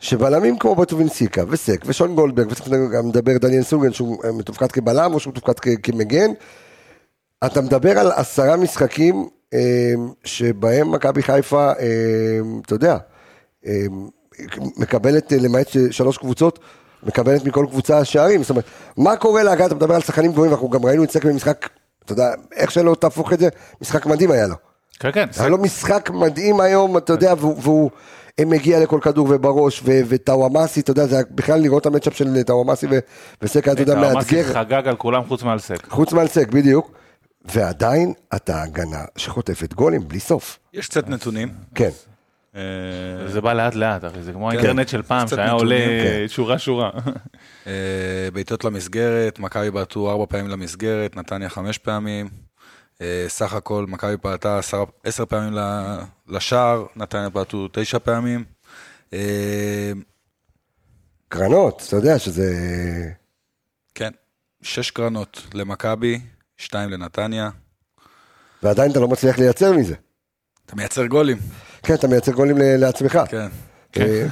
[0.00, 5.20] שבלמים כמו בטובינסיקה וסק ושון גולדברג, ותכף גם נדבר דניאל סוגן שהוא מתופקד כבלם או
[5.20, 6.30] שהוא מתופקד כ- כמגן,
[7.46, 12.96] אתה מדבר על עשרה משחקים אה, שבהם מכבי חיפה, אה, אתה יודע,
[13.66, 13.84] אה,
[14.76, 16.58] מקבלת, למעט שלוש קבוצות,
[17.02, 18.42] מקבלת מכל קבוצה שערים.
[18.42, 18.64] זאת אומרת,
[18.96, 21.68] מה קורה להגעה, אתה מדבר על שחקנים גבוהים, אנחנו גם ראינו את סק במשחק,
[22.04, 23.48] אתה יודע, איך שלא תהפוך את זה,
[23.80, 24.54] משחק מדהים היה לו.
[25.00, 27.90] כן, כן, היה לו משחק מדהים היום, אתה יודע, והוא,
[28.40, 32.86] מגיע לכל כדור ובראש, וטאוואמאסי, אתה יודע, זה בכלל לראות את המצ'אפ של טאוואמאסי
[33.42, 35.86] וסק, אתה יודע, מאתגר, חגג על כולם חוץ מעל סק.
[35.88, 36.90] חוץ מעל סק, בדיוק,
[37.44, 40.58] ועדיין אתה הגנה שחוטפת גולים בלי סוף.
[40.72, 41.54] יש קצת נתונים.
[41.74, 41.90] כן.
[42.56, 42.60] אה,
[43.28, 46.28] זה בא לאט לאט, אחי, זה כמו האינטרנט של פעם, שהיה עולה כן.
[46.28, 46.90] שורה שורה.
[47.66, 47.72] אה,
[48.32, 52.28] בעיטות למסגרת, מכבי בעטו ארבע פעמים למסגרת, נתניה חמש פעמים.
[53.00, 54.58] אה, סך הכל מכבי בעטה
[55.04, 58.44] עשר- פעמים ל- לשער, נתניה בעטו תשע פעמים.
[61.28, 62.54] קרנות, אתה יודע שזה...
[63.94, 64.10] כן,
[64.62, 66.20] שש קרנות למכבי,
[66.62, 67.50] שתיים לנתניה.
[68.62, 69.94] ועדיין אתה לא מצליח לייצר מזה.
[70.66, 71.36] אתה מייצר גולים.
[71.82, 73.18] כן, אתה מייצר גולים ל- לעצמך.
[73.28, 73.46] כן.
[73.96, 74.26] אה,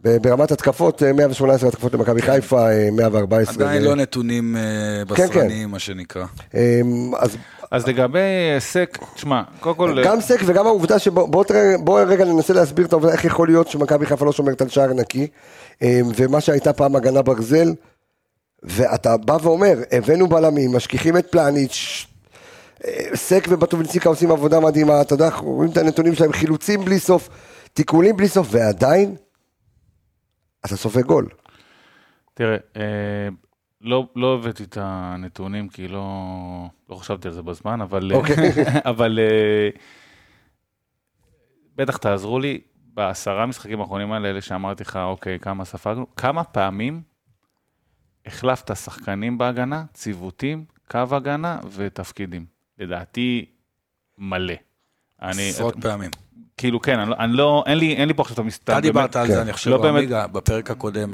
[0.00, 3.54] ב- ברמת התקפות, אה, 118 התקפות למכבי חיפה, אה, 114.
[3.54, 4.62] עדיין ל- לא נתונים אה,
[5.16, 5.32] כן, כן.
[5.34, 6.24] בשרניים, מה שנקרא.
[6.54, 6.80] אה,
[7.18, 7.36] אז
[7.70, 8.18] אז לגבי
[8.58, 10.04] סק, תשמע, קודם כל...
[10.04, 13.48] גם סק וגם העובדה שבוא בוא תראה, בוא רגע ננסה להסביר את העובדה איך יכול
[13.48, 15.26] להיות שמכבי חיפה לא שומרת על שער נקי,
[15.82, 17.72] אה, ומה שהייתה פעם הגנה ברזל,
[18.66, 22.06] ואתה בא ואומר, הבאנו בלמים, משכיחים את פלניץ',
[22.84, 26.98] אה, סק ובטובינציקה עושים עבודה מדהימה, אתה יודע, אנחנו רואים את הנתונים שלהם, חילוצים בלי
[26.98, 27.28] סוף,
[27.72, 29.16] תיקולים בלי סוף, ועדיין,
[30.66, 31.28] אתה סופג גול.
[32.34, 33.28] תראה, אה,
[33.80, 36.04] לא, לא הבאתי את הנתונים כי לא,
[36.90, 38.34] לא חשבתי על זה בזמן, אבל, אוקיי.
[38.90, 39.68] אבל אה,
[41.76, 42.60] בטח תעזרו לי,
[42.94, 47.02] בעשרה משחקים האחרונים האלה, אלה שאמרתי לך, אוקיי, כמה ספגנו, כמה פעמים
[48.26, 52.44] החלפת שחקנים בהגנה, ציוותים, קו הגנה ותפקידים.
[52.78, 53.44] לדעתי,
[54.18, 54.54] מלא.
[55.22, 56.10] אני, עשרות פעמים.
[56.56, 58.72] כאילו, כן, אני, לא- אני לא, אין לי, אין לי פה עכשיו את המסתכל.
[58.72, 59.32] אתה דיברת על כן.
[59.32, 61.10] זה, אני חושב, לא באמת- בעמיגה, בפרק הקודם,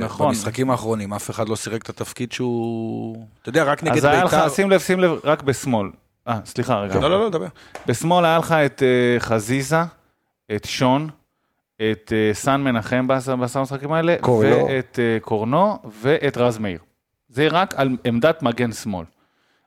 [0.00, 0.34] נכון.
[0.34, 3.26] שבמשחקים האחרונים אף אחד לא סירק את התפקיד שהוא...
[3.42, 4.48] אתה יודע, רק נגד אז היה לך, בית"ר...
[4.48, 5.88] שים לב, שים לב, רק בשמאל.
[6.28, 6.94] אה, סליחה רגע.
[7.00, 7.46] לא, לא, לא, דבר.
[7.86, 9.82] בשמאל היה לך את אה, חזיזה,
[10.56, 11.08] את שון,
[11.76, 14.66] את אה, סן מנחם בעשר בעשר המשחקים האלה, קורנו.
[14.66, 16.78] ואת אה, קורנו, ואת רז מאיר.
[17.28, 19.04] זה רק על עמדת מגן שמאל.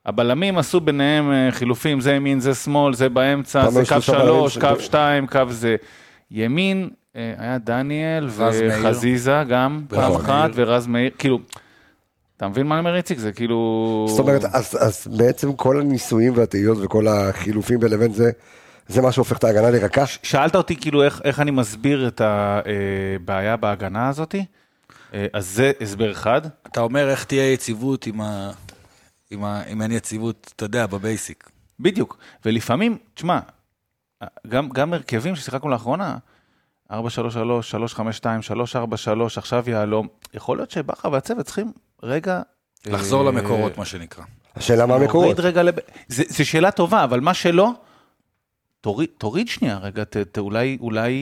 [0.05, 4.79] הבלמים עשו ביניהם אה, חילופים, זה ימין, זה שמאל, זה באמצע, זה קו שלוש, קו
[4.79, 5.75] שתיים, קו זה.
[6.31, 8.73] ימין היה דניאל רז מאיר.
[8.79, 10.69] וחזיזה גם פעם אחת, מאיר.
[10.69, 11.39] ורז מאיר, כאילו,
[12.37, 13.19] אתה מבין מה אני אומר איציק?
[13.19, 14.05] זה כאילו...
[14.09, 18.31] זאת אומרת, אז, אז בעצם כל הניסויים והתהיות וכל החילופים בין לבין זה,
[18.87, 20.05] זה מה שהופך את ההגנה לרכה?
[20.05, 24.45] שאלת אותי כאילו איך, איך אני מסביר את הבעיה בהגנה הזאתי,
[25.13, 26.41] אה, אז זה הסבר אחד.
[26.67, 28.51] אתה אומר איך תהיה יציבות עם ה...
[29.31, 29.63] עם ה...
[29.63, 31.49] אם אין יציבות, אתה יודע, בבייסיק.
[31.79, 32.17] בדיוק.
[32.45, 33.39] ולפעמים, תשמע,
[34.47, 36.17] גם, גם הרכבים ששיחקנו לאחרונה,
[36.91, 37.99] 4-3-3, 3-5-2,
[38.75, 38.77] 3-4-3,
[39.37, 41.71] עכשיו יהלום, יכול להיות שבכר והצוות צריכים
[42.03, 42.41] רגע...
[42.85, 44.23] לחזור אה, למקורות, מה שנקרא.
[44.55, 45.39] השאלה מה המקורות.
[45.39, 45.75] לב...
[46.07, 47.73] זה, זה שאלה טובה, אבל מה שלא,
[48.81, 51.13] תוריד, תוריד שנייה רגע, ת, ת, אולי, אולי,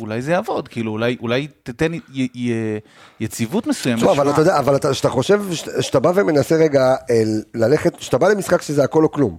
[0.00, 2.52] אולי זה יעבוד, כאילו אולי, אולי תתן י, י, י,
[3.20, 3.98] יציבות מסוימת.
[4.00, 7.96] תשמע, אבל אתה יודע, אבל אתה- כשאתה חושב, שאת- שאתה בא ומנסה רגע אל- ללכת,
[7.96, 9.36] כשאתה בא למשחק שזה הכל או כלום,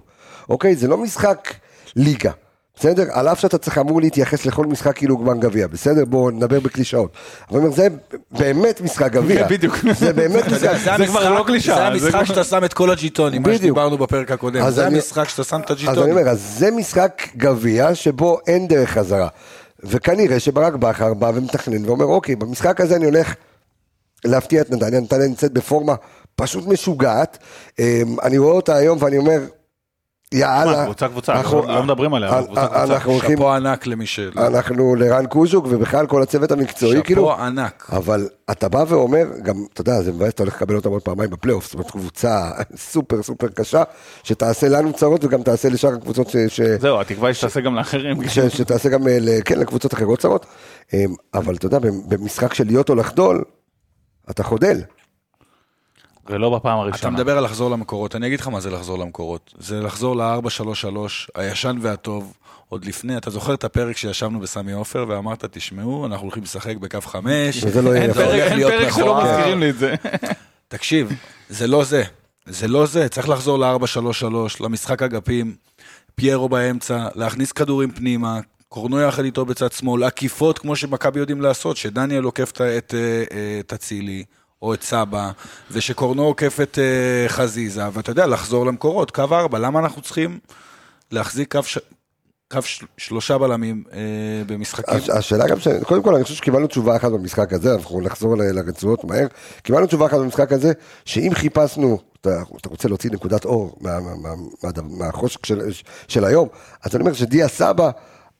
[0.49, 0.75] אוקיי?
[0.75, 1.53] זה לא משחק
[1.95, 2.31] ליגה,
[2.79, 3.05] בסדר?
[3.11, 6.05] על אף שאתה צריך אמור להתייחס לכל משחק כאילו גמר גביע, בסדר?
[6.05, 7.11] בואו נדבר בקלישאות.
[7.49, 7.87] אבל אני אומר, זה
[8.31, 9.47] באמת משחק גביע.
[9.47, 9.75] בדיוק.
[9.99, 10.97] זה באמת משחק.
[10.97, 13.55] זה כבר לא קלישאה, זה המשחק שאתה שם את כל הג'יטונים, מה.
[13.55, 14.69] שדיברנו בפרק הקודם.
[14.69, 16.17] זה המשחק שאתה שם את אז אני הג'יטונים.
[16.17, 19.27] אומר, זה משחק גביע שבו אין דרך חזרה.
[19.83, 23.35] וכנראה שברק בכר בא ומתכנן ואומר, אוקיי, במשחק הזה אני הולך
[24.25, 25.95] להפתיע את נתניה, נתניה נמצאת בפורמה
[26.35, 27.37] פשוט משוגעת.
[27.79, 29.39] אמ, אני רואה אותה היום ואני אומר,
[30.33, 30.83] יאללה.
[30.85, 32.83] קבוצה קבוצה, אנחנו- לא מדברים עליה, קבוצה קבוצה.
[32.83, 34.19] אנחנו הולכים, שאפו ענק למי ש...
[34.37, 37.21] אנחנו לרן קוז'וק ובכלל כל הצוות המקצועי, כאילו.
[37.21, 37.87] שאפו ענק.
[37.91, 41.29] אבל אתה בא ואומר, גם, אתה יודע, זה מבאס, אתה הולך לקבל אותם עוד פעמיים
[41.29, 42.51] בפלייאוף, זאת אומרת, קבוצה
[42.91, 43.83] סופר סופר קשה,
[44.23, 46.37] שתעשה לנו צרות וגם תעשה לשאר הקבוצות ש...
[46.47, 46.61] ש...
[46.61, 48.27] זהו, התקווה היא שתעשה גם לאחרים.
[48.29, 50.45] ש, שתעשה גם, אה, ל- כן, לקבוצות אחרות צרות.
[50.93, 53.43] אמ, אבל אתה יודע, במשחק של להיות או לחדול,
[54.29, 54.81] אתה חודל.
[56.29, 57.11] ולא בפעם אתה הראשונה.
[57.13, 59.53] מדבר על לחזור למקורות, אני אגיד לך מה זה לחזור למקורות.
[59.57, 60.97] זה לחזור ל-433,
[61.35, 62.33] הישן והטוב,
[62.69, 67.01] עוד לפני, אתה זוכר את הפרק שישבנו בסמי עופר ואמרת, תשמעו, אנחנו הולכים לשחק בקו
[67.01, 68.13] חמש, וזה לא יהיה יפה.
[68.13, 69.23] פרק, אין להיות פרק שלא.
[69.23, 69.95] מזכירים לי את זה.
[70.67, 71.09] תקשיב,
[71.49, 72.03] זה לא זה.
[72.45, 74.25] זה לא זה, צריך לחזור ל-433,
[74.59, 75.55] למשחק אגפים,
[76.15, 81.77] פיירו באמצע, להכניס כדורים פנימה, קורנו יחד איתו בצד שמאל, עקיפות כמו שמכבי יודעים לעשות,
[81.77, 84.23] שדניאל עוקף את- את אה, אה, את אצילי.
[84.61, 85.31] או את סבא,
[85.71, 90.39] ושקורנו עוקף את אה, חזיזה, ואתה יודע, לחזור למקורות, קו ארבע, למה אנחנו צריכים
[91.11, 91.77] להחזיק קו, ש...
[92.51, 92.85] קו של...
[92.97, 93.99] שלושה בלמים אה,
[94.47, 94.97] במשחקים?
[94.97, 95.67] הש- השאלה גם, ש...
[95.67, 99.27] קודם כל אני חושב שקיבלנו תשובה אחת במשחק הזה, אנחנו נחזור ל- לרצועות מהר,
[99.63, 100.71] קיבלנו תשובה אחת במשחק הזה,
[101.05, 104.29] שאם חיפשנו, אתה, אתה רוצה להוציא נקודת אור מה, מה, מה,
[104.63, 104.69] מה,
[105.05, 105.61] מהחושק של,
[106.07, 106.47] של היום,
[106.83, 107.89] אז אני אומר שדיה סבא,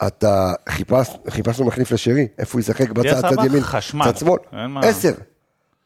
[0.08, 4.12] אתה חיפש, חיפשנו מחליף לשרי, איפה הוא ישחק בצד, צד ימין, חשמל.
[4.12, 4.38] צד שמאל.
[4.84, 5.14] עשר.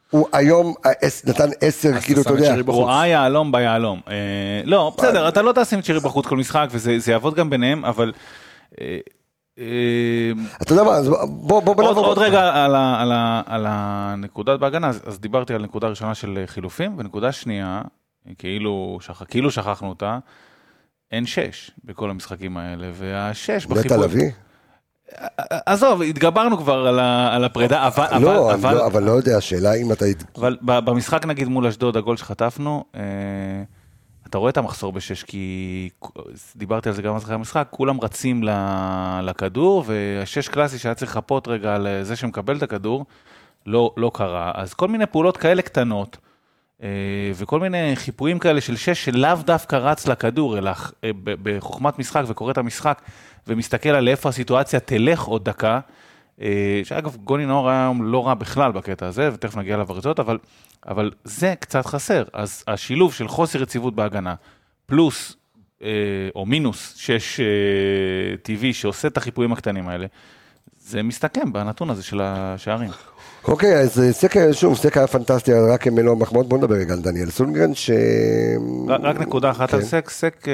[0.09, 2.55] הוא היום העש- נתן עשר, כאילו, אתה יודע.
[2.65, 4.01] הוא ראה יהלום ביהלום.
[4.07, 4.13] אה,
[4.63, 7.85] לא, בסדר, אתה לא תשים את שירי בחוץ כל משחק, וזה זה יעבוד גם ביניהם,
[7.85, 8.13] אבל...
[8.81, 8.97] אה,
[9.59, 12.05] אה, אתה יודע מה, אז בוא, בוא, בוא עוד, נעבור.
[12.05, 12.65] עוד רגע
[13.47, 17.81] על, הנקודת בהגנה, אז, דיברתי על נקודה ראשונה של חילופים, ונקודה שנייה,
[18.37, 20.19] כאילו, כאילו שכחנו אותה,
[21.11, 23.97] אין שש בכל המשחקים האלה, והשש נטע בחיפוי...
[24.03, 24.31] לביא?
[25.65, 29.73] עזוב, התגברנו כבר על, ה, על הפרידה, אבל, לא, אבל, לא, אבל לא יודע, השאלה
[29.73, 30.05] אם אתה...
[30.35, 33.01] אבל במשחק נגיד מול אשדוד, הגול שחטפנו, אה,
[34.29, 35.89] אתה רואה את המחסור בשש, כי
[36.55, 38.43] דיברתי על זה גם אחרי המשחק, כולם רצים
[39.23, 43.05] לכדור, והשש קלאסי שהיה צריך לחפות רגע על זה שמקבל את הכדור,
[43.65, 44.51] לא, לא קרה.
[44.55, 46.17] אז כל מיני פעולות כאלה קטנות,
[46.83, 46.89] אה,
[47.35, 50.71] וכל מיני חיפויים כאלה של שש שלאו דווקא רץ לכדור, אלא
[51.03, 53.01] אה, בחוכמת משחק וקורא את המשחק,
[53.47, 55.79] ומסתכל על איפה הסיטואציה תלך עוד דקה.
[56.41, 60.37] אה, שאגב, גוני נאור היה היום לא רע בכלל בקטע הזה, ותכף נגיע לברצות, אבל,
[60.87, 62.23] אבל זה קצת חסר.
[62.33, 64.35] אז השילוב של חוסר יציבות בהגנה,
[64.85, 65.35] פלוס
[65.83, 65.89] אה,
[66.35, 67.45] או מינוס שש אה,
[68.43, 70.07] טבעי שעושה את החיפויים הקטנים האלה,
[70.79, 72.89] זה מסתכם בנתון הזה של השערים.
[73.47, 76.93] אוקיי, אז אה, סק, היה- שוב, סק היה פנטסטי, רק מלוא המחמאות, בוא נדבר רגע
[76.93, 77.91] על דניאל סונגרן, ש...
[78.89, 79.77] רק, נקודה אחת כן.
[79.77, 80.53] על סק, סק, אה,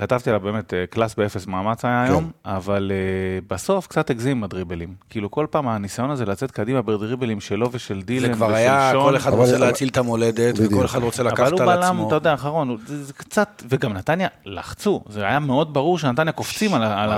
[0.00, 2.12] כתבתי עליו באמת אה, class באפס מאמץ היה כן.
[2.12, 4.94] היום, אבל אה, בסוף קצת הגזים בדריבלים.
[5.10, 8.90] כאילו כל פעם הניסיון הזה לצאת קדימה בדריבלים שלו ושל דילן זה ושל כבר היה,
[8.92, 9.02] שון.
[9.02, 10.72] כל אחד אבל- רוצה אבל- להציל את המולדת, בדיוק.
[10.72, 12.06] וכל אחד רוצה אבל לקחת הוא על בלם, עצמו.
[12.06, 16.32] אתה יודע, האחרון, הוא- זה, זה קצת, וגם נתניה לחצו, זה היה מאוד ברור שנתניה
[16.32, 17.10] קופצים על, על,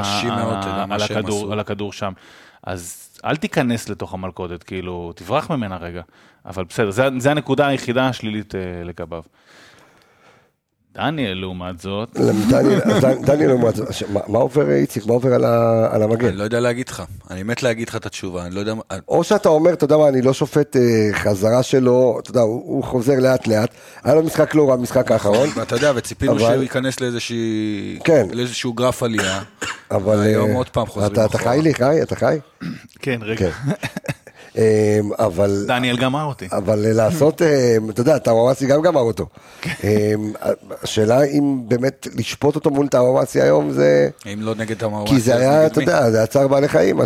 [0.91, 1.53] על, הכדור.
[1.53, 2.13] על הכדור שם.
[2.65, 6.03] אז אל תיכנס לתוך המלכודת, כאילו, תברח ממנה רגע.
[6.47, 9.23] אבל בסדר, זה, זה הנקודה היחידה השלילית אה, לגביו.
[10.95, 12.09] דניאל, לעומת זאת,
[12.49, 13.89] דניאל, דן- דניאל, לעומת זאת,
[14.29, 15.35] מה עובר, איציק, מה עובר
[15.91, 16.27] על המגן?
[16.29, 18.75] אני לא יודע להגיד לך, אני מת להגיד לך את התשובה, אני לא יודע,
[19.09, 22.85] או שאתה אומר, אתה יודע מה, אני לא שופט אה, חזרה שלו, אתה יודע, הוא
[22.85, 23.71] חוזר לאט לאט,
[24.05, 26.97] היה לו משחק לא רע, המשחק האחרון, ואתה יודע, וציפינו שהוא ייכנס
[28.05, 28.27] כן.
[28.33, 29.43] לאיזשהו גרף עלייה,
[29.91, 30.21] אבל...
[30.21, 31.53] היום אה, עוד פעם חוזרים אתה אתה אחורה.
[31.55, 32.03] חי לי, חי?
[32.03, 32.39] אתה חי?
[33.01, 33.73] כן, רגע, כן.
[35.19, 35.65] אבל...
[35.67, 36.49] דניאל גמר אותי.
[36.53, 39.27] אבל לעשות, אה, אתה יודע, טאוואמאסי גם גמר אותו.
[39.85, 40.15] אה,
[40.83, 44.09] השאלה אם באמת לשפוט אותו מול טאוואמאסי היום זה...
[44.33, 45.81] אם לא נגד המאורס, כי זה היה, אתה?
[45.81, 46.97] יודע, זה היה צער בעלי חיים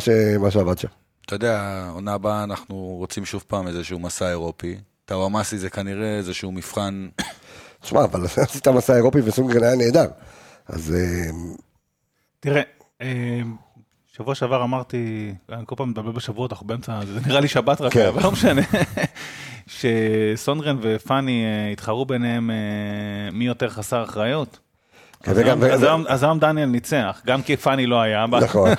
[0.41, 0.89] מה שעבד שם.
[1.27, 4.77] אתה יודע, עונה הבאה אנחנו רוצים שוב פעם איזשהו מסע אירופי.
[5.05, 7.09] טאוואמאסי זה כנראה איזשהו מבחן,
[7.83, 10.09] תשמע, אבל עשית מסע אירופי וסונגרן היה נהדר.
[10.69, 11.31] אז אה,
[12.41, 12.63] תראה,
[13.03, 13.41] אה,
[14.17, 17.93] שבוע שעבר אמרתי, אני כל פעם מדבר בשבועות, אנחנו באמצע, זה נראה לי שבת רק,
[17.93, 18.07] כן.
[18.07, 18.63] אבל לא משנה,
[19.67, 22.57] שסונגרן ופאני אה, התחרו ביניהם אה,
[23.33, 24.59] מי יותר חסר אחריות.
[25.23, 28.27] כן, אז היום- אז ו- היום- אז היום דניאל ניצח, גם כי פאני לא היה,
[28.43, 28.71] נכון.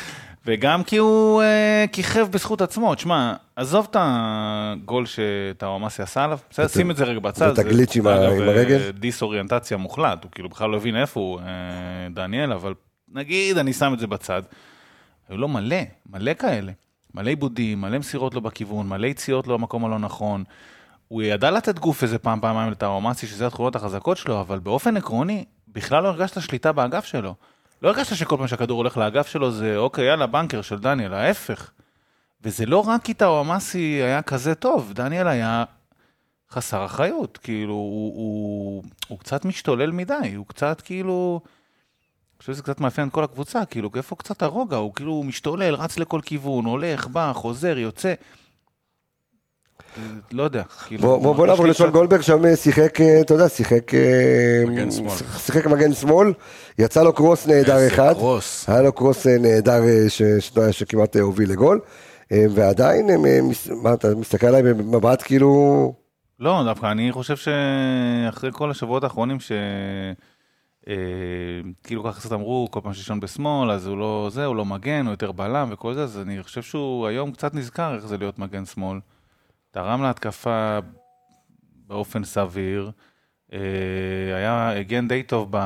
[0.46, 2.94] וגם כי הוא אה, כיכב בזכות עצמו.
[2.94, 7.48] תשמע, עזוב את הגול שטאוואמאסי עשה עליו, בסדר, את- שים את זה רגע בצד.
[7.48, 8.90] ואת הגליץ' זה, עם ה- אגב, עם אה, הרגל?
[8.90, 11.44] דיסאוריינטציה מוחלט, הוא כאילו בכלל לא הבין איפה הוא, אה,
[12.14, 12.74] דניאל, אבל
[13.12, 14.42] נגיד אני שם את זה בצד.
[15.28, 16.72] היו לו מלא, מלא כאלה.
[17.14, 20.44] מלא עיבודים, מלא מסירות לא בכיוון, מלא יציאות לא במקום הלא נכון.
[21.08, 25.44] הוא ידע לתת גוף איזה פעם, פעמיים לטאוואמאסי, שזה התכונות החזקות שלו, אבל באופן עקרוני,
[25.68, 27.34] בכלל לא הרגשת שליטה באגף שלו.
[27.82, 31.70] לא הרגשת שכל פעם שהכדור הולך לאגף שלו זה, אוקיי, יאללה, בנקר של דניאל, ההפך.
[32.42, 35.64] וזה לא רק כי טאוואמאסי היה כזה טוב, דניאל היה
[36.50, 37.38] חסר אחריות.
[37.42, 41.40] כאילו, הוא, הוא, הוא קצת משתולל מדי, הוא קצת כאילו...
[42.36, 44.76] אני חושב שזה קצת מאפיין את כל הקבוצה, כאילו, איפה קצת הרוגע?
[44.76, 48.14] הוא כאילו משתולל, רץ לכל כיוון, הולך, בא, חוזר, יוצא.
[50.32, 51.02] לא יודע, כאילו...
[51.02, 53.94] בוא בוא- נעבור לשון גולדברג, שם שיחק, אה, אתה יודע, שיחק...
[53.94, 55.10] אה, מגן שמאל.
[55.38, 56.32] שיחק מגן שמאל,
[56.78, 58.12] יצא לו קרוס נהדר איזה אחד.
[58.14, 58.68] קרוס.
[58.68, 61.80] היה לו קרוס אה, נהדר אה, ש- שאתה יודע, שכמעט אה, הוביל לגול.
[62.32, 63.38] אה, ועדיין, הם, אה,
[63.82, 65.92] מה, אתה מסתכל עליי במבט כאילו...
[66.40, 69.52] לא, דווקא אני חושב שאחרי כל השבועות האחרונים ש...
[70.88, 70.94] אה,
[71.84, 75.06] כאילו ככה קצת אמרו, כל פעם שישון בשמאל, אז הוא לא זה, הוא לא מגן,
[75.06, 78.38] הוא יותר בלם וכל זה, אז אני חושב שהוא היום קצת נזכר איך זה להיות
[78.38, 79.00] מגן שמאל.
[79.70, 80.78] תרם להתקפה
[81.86, 82.90] באופן סביר.
[83.52, 83.58] אה,
[84.36, 85.58] היה, הגן די טוב ב,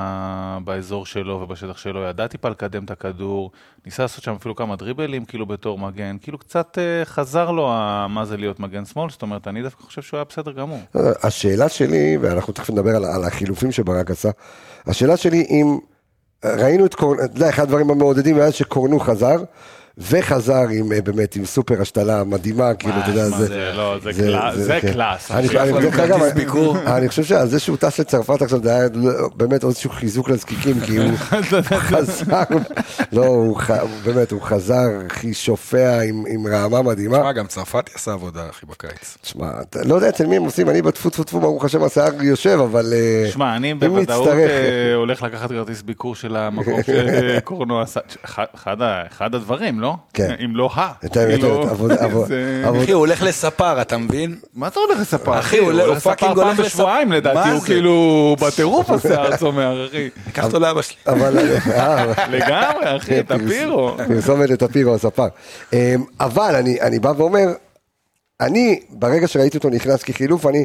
[0.65, 3.51] באזור שלו ובשטח שלו, ידע טיפה לקדם את הכדור,
[3.87, 7.67] ניסה לעשות שם אפילו כמה דריבלים כאילו בתור מגן, כאילו קצת אה, חזר לו
[8.09, 10.81] מה זה להיות מגן שמאל, זאת אומרת, אני דווקא חושב שהוא היה בסדר גמור.
[11.23, 14.31] השאלה שלי, ואנחנו תכף נדבר על, על החילופים שברק עשה,
[14.87, 15.79] השאלה שלי אם
[16.45, 19.37] ראינו את קורנו, אתה יודע, אחד הדברים המעודדים היה שקורנו חזר.
[19.99, 23.47] וחזר עם אה, באמת עם סופר השתלה מדהימה, כאילו, אתה יודע, זה...
[23.47, 24.93] זה, לא, זה class, זה כן.
[24.93, 25.31] class.
[26.87, 28.89] אני- חושב שעל זה שהוא טס לצרפת עכשיו, זה היה
[29.37, 31.11] באמת עוד איזשהו חיזוק לזקיקים, כי הוא
[31.91, 32.43] חזר,
[33.13, 33.61] לא, הוא
[34.05, 34.77] באמת, הוא חזר,
[35.07, 37.19] הכי שופע עם עם רעמה מדהימה.
[37.19, 39.17] תשמע, גם צרפתי עשה עבודה, אחי, בקיץ.
[39.23, 39.51] תשמע,
[39.85, 42.93] לא יודע אצל מי הם עושים, אני בטפו טפו טפו, ברוך השם, השיער יושב, אבל...
[42.93, 49.35] אה, שמע, אני בוודאות אה, הולך לקחת כרטיס ביקור של המקום שקורנו עשה, אחד- אחד
[49.81, 49.95] ה- לא?
[50.15, 50.35] כן.
[50.45, 50.93] אם לא ה.
[51.05, 51.15] את
[52.29, 54.37] זה- עבוד- אחי, הוא הולך לספר, אתה מבין?
[54.55, 55.39] מה אתה הולך לספר?
[55.39, 56.67] אחי, הוא הולך fucking לספר פעם הולך לספר.
[56.67, 57.61] בשבועיים לדעתי, הוא?
[57.61, 60.09] כאילו בטירוף השיער צומח, אחי.
[60.33, 60.97] קח אותו לאבא שלי.
[61.07, 61.39] אבל...
[61.73, 62.05] אה,
[62.37, 63.97] לגמרי, אחי, טפירו.
[64.09, 65.27] פרסומת לטפירו הספר.
[65.73, 65.79] אמ,
[66.21, 67.47] אבל אני, בא ואומר,
[68.41, 70.65] אני, ברגע שראיתי אותו נכנס כחילוף, אני,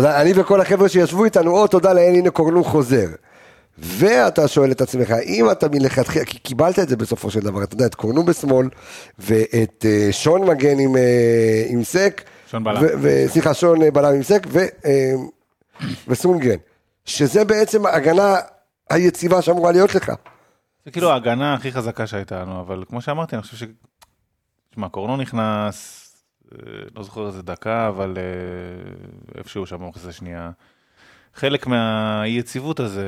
[0.00, 3.06] יודע, אני וכל החבר'ה שישבו איתנו, או תודה לאל, הנה קורנו חוזר.
[3.82, 7.74] ואתה שואל את עצמך, אם אתה מלכתחילה, כי קיבלת את זה בסופו של דבר, אתה
[7.74, 8.68] יודע, את קורנו בשמאל,
[9.18, 12.82] ואת אה, שון מגן עם, אה, עם סק, שון בלם.
[13.26, 14.58] סליחה, שון אה, בלם עם סק, ו,
[16.08, 16.56] וסונגרן,
[17.04, 18.36] שזה בעצם ההגנה
[18.90, 20.12] היציבה שאמורה להיות לך.
[20.84, 23.64] זה כאילו ההגנה הכי חזקה שהייתה לנו, אבל כמו שאמרתי, אני חושב ש...
[24.70, 26.06] תשמע, קורנו נכנס,
[26.96, 28.18] לא זוכר איזה דקה, אבל
[29.38, 30.50] איפשהו שם במחצית השנייה.
[31.34, 33.04] חלק מהאי יציבות הזה,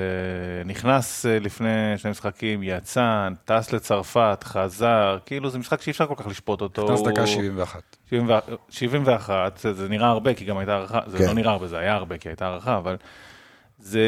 [0.64, 6.14] נכנס אה, לפני שני משחקים, יצא, טס לצרפת, חזר, כאילו זה משחק שאי אפשר כל
[6.16, 6.84] כך לשפוט אותו.
[6.84, 7.96] נכנס דקה 71.
[8.10, 8.28] 70
[8.70, 11.24] 71, זה, זה נראה הרבה, כי גם הייתה הערכה, זה כן.
[11.24, 12.96] לא נראה הרבה, זה היה הרבה, כי הייתה הערכה, אבל
[13.78, 14.06] זה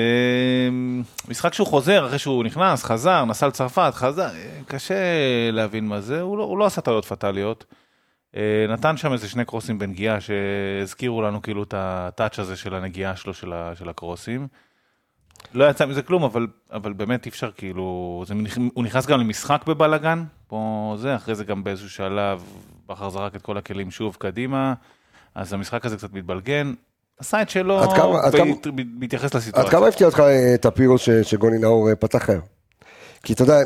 [1.29, 4.29] משחק שהוא חוזר אחרי שהוא נכנס, חזר, נסע לצרפת, חזר,
[4.67, 4.95] קשה
[5.53, 7.65] להבין מה זה, הוא לא, הוא לא עשה טעויות פטאליות.
[8.37, 13.17] אה, נתן שם איזה שני קרוסים בנגיעה שהזכירו לנו כאילו את הטאץ' הזה של הנגיעה
[13.17, 14.47] שלו של, ה, של הקרוסים.
[15.55, 18.35] לא יצא מזה כלום, אבל, אבל באמת אי אפשר כאילו, זה,
[18.75, 22.43] הוא נכנס גם למשחק בבלאגן, פה זה, אחרי זה גם באיזשהו שלב,
[22.89, 24.75] בכר זרק את כל הכלים שוב קדימה,
[25.35, 26.75] אז המשחק הזה קצת מתבלגן,
[27.19, 28.45] עשה את שלו, עד כמה- עד כמה-
[29.35, 29.71] לסיטואציה.
[29.89, 32.43] הפתיע אותך אה, טפירו ש- שגוני נאור אה, פתח היום?
[33.25, 33.59] כי אתה יודע,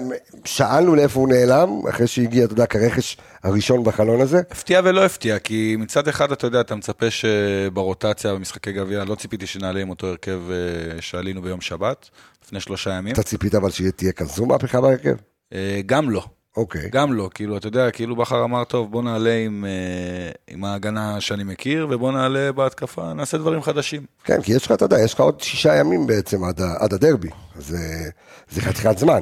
[0.45, 4.41] שאלנו לאיפה הוא נעלם, אחרי שהגיע, אתה יודע, כרכש הראשון בחלון הזה.
[4.51, 9.47] הפתיע ולא הפתיע, כי מצד אחד, אתה יודע, אתה מצפה שברוטציה במשחקי גביע, לא ציפיתי
[9.47, 12.11] שנעלה עם אותו הרכב אה, שעלינו ביום שבת,
[12.45, 13.13] לפני שלושה ימים.
[13.13, 15.15] אתה ציפית אבל שתהיה כזו מהפכה בהרכב?
[15.53, 16.25] אה, גם לא.
[16.57, 16.91] אוקיי.
[16.93, 21.21] גם לא, כאילו, אתה יודע, כאילו בכר אמר, טוב, בוא נעלה עם, אה, עם ההגנה
[21.21, 24.03] שאני מכיר, ובוא נעלה בהתקפה, נעשה דברים חדשים.
[24.25, 27.29] כן, כי יש לך, אתה יודע, יש לך עוד שישה ימים בעצם עד עד הדרבי.
[27.57, 28.11] אז אה,
[28.51, 29.21] זה חתיכת זמן.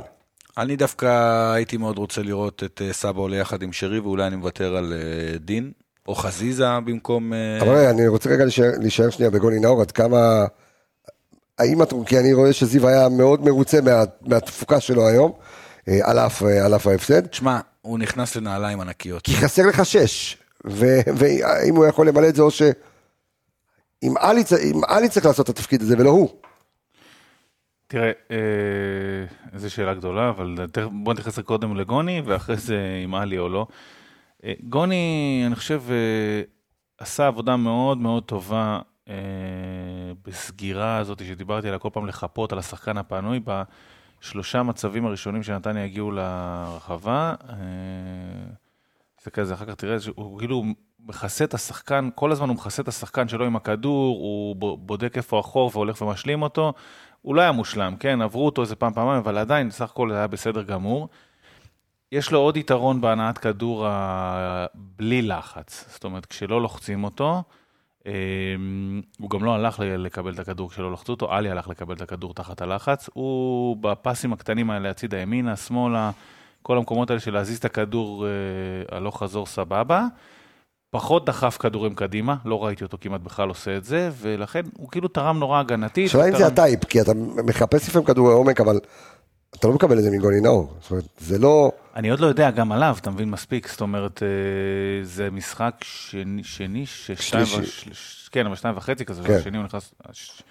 [0.59, 1.07] אני דווקא
[1.53, 4.93] הייתי מאוד רוצה לראות את אה, סבא עולה יחד עם שרי, ואולי אני מוותר על
[4.93, 5.73] אה, דין,
[6.09, 7.33] או חזיזה במקום...
[7.33, 10.45] אה, אבל אני רוצה רגע להישאר, להישאר שנייה בגוני נאור, עד כמה...
[11.59, 11.93] האם את...
[12.07, 15.33] כי אני רואה שזיו היה מאוד מרוצה מה, מהתפוקה שלו היום,
[16.03, 19.23] על אף, על אף ההפסד, תשמע, הוא נכנס לנעליים ענקיות.
[19.23, 22.63] כי חסר לך שש, ו- והאם הוא יכול למלא את זה או ש...
[24.03, 26.29] אם עלי, צ- אם עלי צריך לעשות את התפקיד הזה ולא הוא.
[27.87, 28.37] תראה, אה,
[29.53, 30.55] איזו שאלה גדולה, אבל
[30.93, 33.67] בוא נתייחס קודם לגוני, ואחרי זה אם עלי או לא.
[34.45, 36.43] אה, גוני, אני חושב, אה,
[36.99, 39.15] עשה עבודה מאוד מאוד טובה אה,
[40.25, 43.41] בסגירה הזאת שדיברתי עליה כל פעם לחפות על השחקן הפנוי
[44.21, 47.35] בשלושה מצבים הראשונים שנתניה הגיעו לרחבה.
[47.49, 47.55] אה,
[49.17, 50.65] תסתכל על זה אחר כך, תראה שהוא כאילו
[51.09, 55.39] מכסה את השחקן, כל הזמן הוא מכסה את השחקן שלו עם הכדור, הוא בודק איפה
[55.39, 56.73] החור והולך ומשלים אותו.
[57.27, 60.17] הוא לא היה מושלם, כן, עברו אותו איזה פעם פעמיים, אבל עדיין, סך הכל זה
[60.17, 61.09] היה בסדר גמור.
[62.13, 64.67] יש לו עוד יתרון בהנעת כדור ה...
[64.75, 67.43] בלי לחץ, זאת אומרת, כשלא לוחצים אותו,
[68.07, 68.13] אמ,
[69.19, 72.35] הוא גם לא הלך לקבל את הכדור כשלא לחצו אותו, עלי הלך לקבל את הכדור
[72.35, 73.11] תחת הלחץ.
[73.15, 76.11] הוא בפסים הקטנים האלה, הצידה ימינה, שמאלה,
[76.63, 80.07] כל המקומות האלה של להזיז את הכדור אה, הלוך חזור סבבה.
[80.97, 85.09] פחות דחף כדורים קדימה, לא ראיתי אותו כמעט בכלל עושה את זה, ולכן הוא כאילו
[85.09, 86.07] תרם נורא הגנתית.
[86.09, 87.13] השאלה אם זה הטייפ, כי אתה
[87.45, 88.79] מחפש לפעמים כדורי עומק, אבל
[89.57, 90.73] אתה לא מקבל את זה מגוני נאור.
[90.81, 91.73] זאת אומרת, זה לא...
[91.97, 94.29] אני עוד לא יודע גם עליו, אתה מבין מספיק, זאת אומרת, אה,
[95.05, 97.45] זה משחק שני, שני ששתיים.
[97.61, 99.33] וש- כן, אבל שתיים וחצי כזה, כן.
[99.33, 99.95] והשני הוא נכנס...
[100.13, 100.43] ש-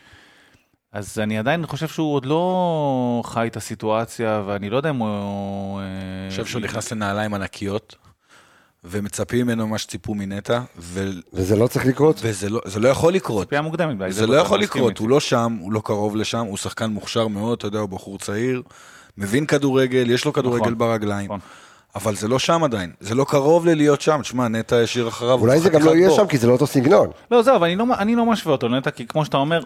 [0.94, 5.80] אז אני עדיין חושב שהוא עוד לא חי את הסיטואציה, ואני לא יודע אם הוא...
[5.82, 7.96] אני חושב שהוא נכנס לנעליים ענקיות,
[8.90, 12.20] ומצפים ממנו מה שציפו מנטע, ו- וזה לא צריך לקרות.
[12.22, 13.44] וזה לא, זה לא יכול לקרות.
[13.44, 13.98] ציפייה מוקדמת.
[14.14, 14.98] זה בטח, לא יכול לקרות.
[14.98, 18.18] הוא לא שם, הוא לא קרוב לשם, הוא שחקן מוכשר מאוד, אתה יודע, הוא בחור
[18.20, 18.62] צעיר,
[19.18, 21.40] מבין כדורגל, יש לו כדורגל נכון, ברגליים, נכון.
[21.96, 25.60] אבל זה לא שם עדיין, זה לא קרוב ללהיות שם, תשמע, נטע השאיר אחריו, אולי
[25.60, 26.18] זה גם לא יהיה בור.
[26.18, 27.08] שם, כי זה לא אותו סגנון.
[27.32, 29.60] לא, זהו, אבל אני לא, אני לא משווה אותו לנטע, כי כמו שאתה אומר...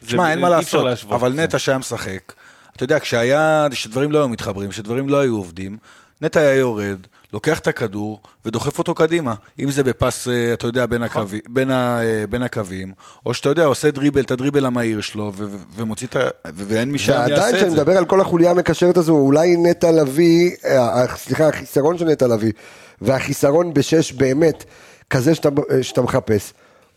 [0.00, 0.86] זה- תשמע, אין מה לעשות.
[1.10, 2.32] אבל נטע שהיה משחק,
[2.76, 5.76] אתה יודע, כשהיה, כשדברים לא היו מתחברים, כשדברים לא היו עובדים,
[6.22, 6.98] נטע היה יורד,
[7.32, 9.34] לוקח את הכדור ודוחף אותו קדימה.
[9.58, 11.22] אם זה בפס, אה, אתה יודע, בין, נכון.
[11.22, 12.92] הקווי, בין, ה, אה, בין הקווים,
[13.26, 16.20] או שאתה יודע, עושה דריבל, את הדריבל המהיר שלו, ו- ו- ומוציא את ה...
[16.48, 17.76] ו- ואין מי שם ועדיין יעשה כשאני את זה.
[17.76, 22.52] מדבר על כל החוליה המקשרת הזו, אולי נטע לביא, אה, סליחה, החיסרון של נטע לביא,
[23.00, 24.64] והחיסרון בשש באמת,
[25.10, 25.48] כזה שאתה,
[25.82, 26.52] שאתה מחפש,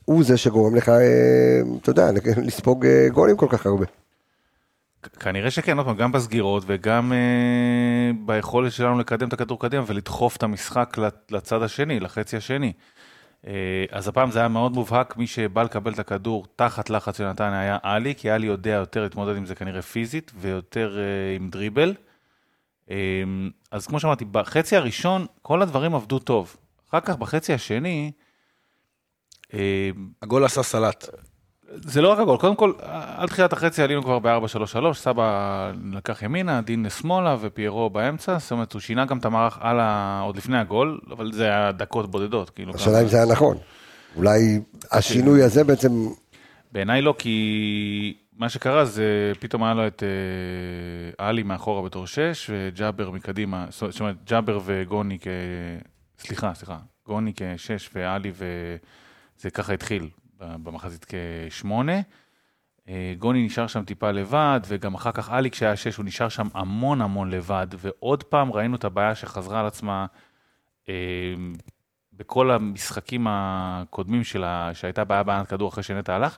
[0.05, 0.91] הוא זה שגורם לך,
[1.81, 3.85] אתה יודע, לספוג גולים כל כך הרבה.
[5.19, 10.37] כנראה שכן, עוד פעם, גם בסגירות וגם אה, ביכולת שלנו לקדם את הכדור קדימה ולדחוף
[10.37, 10.97] את המשחק
[11.31, 12.73] לצד השני, לחצי השני.
[13.47, 17.29] אה, אז הפעם זה היה מאוד מובהק, מי שבא לקבל את הכדור תחת לחץ של
[17.29, 21.49] נתניה היה עלי, כי עלי יודע יותר להתמודד עם זה כנראה פיזית ויותר אה, עם
[21.49, 21.93] דריבל.
[22.91, 22.95] אה,
[23.71, 26.55] אז כמו שאמרתי, בחצי הראשון כל הדברים עבדו טוב.
[26.89, 28.11] אחר כך בחצי השני,
[29.53, 29.89] אה,
[30.21, 31.07] הגול עשה סלט.
[31.75, 32.71] זה לא רק הגול, קודם כל,
[33.17, 38.73] על תחילת החצי עלינו כבר ב-4-3-3, סבא לקח ימינה, דין לשמאלה ופיירו באמצע, זאת אומרת,
[38.73, 40.21] הוא שינה גם את המערך על ה...
[40.23, 42.73] עוד לפני הגול, אבל זה היה דקות בודדות, כאילו.
[42.75, 43.57] השאלה אם זה היה נכון.
[44.15, 44.59] אולי
[44.91, 46.07] השינוי הזה בעצם,
[46.71, 52.49] בעיניי לא, כי מה שקרה זה, פתאום היה לו את אה, עלי מאחורה בתור 6,
[52.53, 55.27] וג'אבר מקדימה, זאת אומרת, ג'אבר וגוני כ...
[56.19, 58.45] סליחה, סליחה, גוני כשש ועלי ו...
[59.41, 60.09] זה ככה התחיל
[60.41, 62.01] במחזית כשמונה.
[62.89, 66.47] אה, גוני נשאר שם טיפה לבד, וגם אחר כך עלי כשהיה שש, הוא נשאר שם
[66.53, 70.05] המון המון לבד, ועוד פעם ראינו את הבעיה שחזרה על עצמה
[70.89, 70.93] אה,
[72.13, 76.37] בכל המשחקים הקודמים שלה, שהייתה בעיה בענת כדור אחרי שנטע הלך.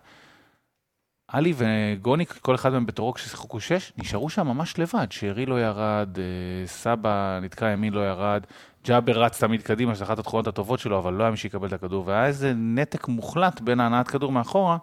[1.27, 5.07] עלי וגוני, כל אחד מהם בתורו כששיחקו שש, נשארו שם ממש לבד.
[5.09, 8.43] שרי לא ירד, אה, סבא נתקע ימין לא ירד,
[8.85, 11.73] ג'אבר רץ תמיד קדימה, שזו אחת התכונות הטובות שלו, אבל לא היה מי שיקבל את
[11.73, 14.77] הכדור, והיה איזה נתק מוחלט בין ההנעת כדור מאחורה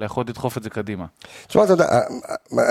[0.00, 1.06] ליכולת לדחוף את זה קדימה.
[1.46, 1.86] תשמע, אתה יודע,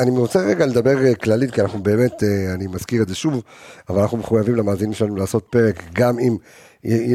[0.04, 3.44] אני רוצה רגע לדבר אה, כללית, כי אנחנו באמת, אה, אני מזכיר את זה שוב,
[3.90, 6.38] אבל אנחנו מחויבים למאזינים שלנו לעשות פרק, גם אם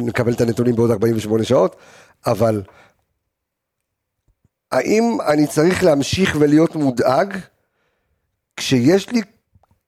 [0.06, 1.76] נקבל את הנתונים בעוד 48 שעות,
[2.26, 2.62] אבל
[4.72, 7.36] האם אני צריך להמשיך ולהיות מודאג,
[8.56, 9.22] כשיש לי,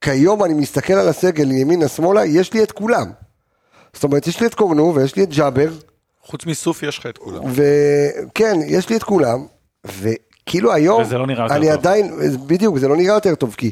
[0.01, 3.24] כיום אני מסתכל על הסגל ימינה-שמאלה, יש לי את כולם.
[3.95, 5.69] זאת אומרת, יש לי את קורנו ויש לי את ג'אבר,
[6.21, 7.41] חוץ מסוף יש לך את כולם.
[7.51, 9.45] וכן, יש לי את כולם,
[9.85, 11.73] וכאילו היום, וזה לא נראה יותר אני טוב.
[11.73, 12.11] עדיין,
[12.47, 13.71] בדיוק, זה לא נראה יותר טוב, כי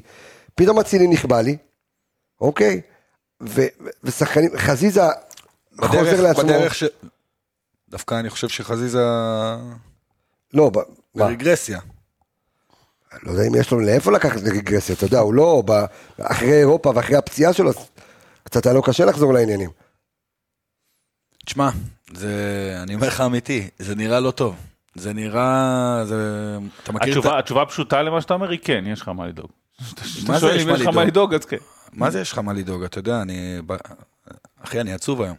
[0.56, 1.58] פתאום אצילי נכבה לי,
[2.42, 2.82] אוקיי?
[3.44, 3.68] ו-
[4.04, 5.02] ושחקנים, חזיזה
[5.82, 6.84] חוזר בדרך, לעצמו, בדרך ש...
[7.90, 9.04] דווקא אני חושב שחזיזה
[10.54, 10.84] לא, ב- מה,
[11.26, 11.80] ברגרסיה.
[13.24, 15.86] לא יודע אם יש לו לאיפה לקחת רגרסיה, אתה יודע, הוא לא, ב-
[16.22, 17.72] אחרי אירופה ואחרי הפציעה שלו,
[18.44, 19.70] קצת היה לו קשה לחזור לעניינים.
[21.46, 21.70] תשמע,
[22.14, 24.56] זה, אני אומר לך אמיתי, זה נראה לא טוב.
[24.96, 27.40] זה נראה, זה, אתה מכיר את התשובה, ה...
[27.40, 29.50] התשובה הפשוטה למה שאתה אומר היא כן, יש לך מה לדאוג.
[29.96, 31.34] זה שואל יש אם מה יש לך מה לדאוג?
[31.34, 31.58] אז כן.
[31.94, 32.84] מה זה יש לך מה לדאוג?
[32.84, 33.62] אתה יודע, אני...
[34.64, 35.36] אחי, אני עצוב היום.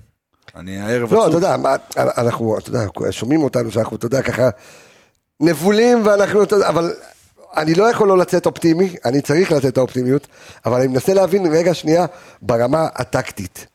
[0.57, 1.43] אני הערב לא, אתה עצוב.
[1.43, 4.49] יודע, מה, אנחנו, אתה יודע, שומעים אותנו שאנחנו, אתה יודע, ככה,
[5.41, 6.93] נבולים ואנחנו, אתה יודע, אבל
[7.57, 10.27] אני לא יכול לא לצאת אופטימי, אני צריך לצאת את האופטימיות,
[10.67, 12.07] אבל אני מנסה להבין רגע שנייה
[12.43, 13.67] ברמה הטקטית,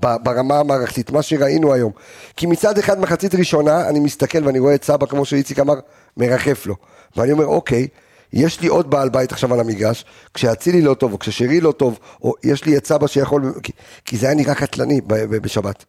[0.00, 1.92] ברמה המערכתית, מה שראינו היום.
[2.36, 5.74] כי מצד אחד, מחצית ראשונה, אני מסתכל ואני רואה את סבא, כמו שאיציק אמר,
[6.16, 6.76] מרחף לו.
[7.16, 7.88] ואני אומר, אוקיי,
[8.32, 11.98] יש לי עוד בעל בית עכשיו על המגרש, כשאצילי לא טוב, או כששרי לא טוב,
[12.22, 13.72] או יש לי את סבא שיכול, כי,
[14.04, 15.84] כי זה היה נראה קטלני ב- ב- בשבת.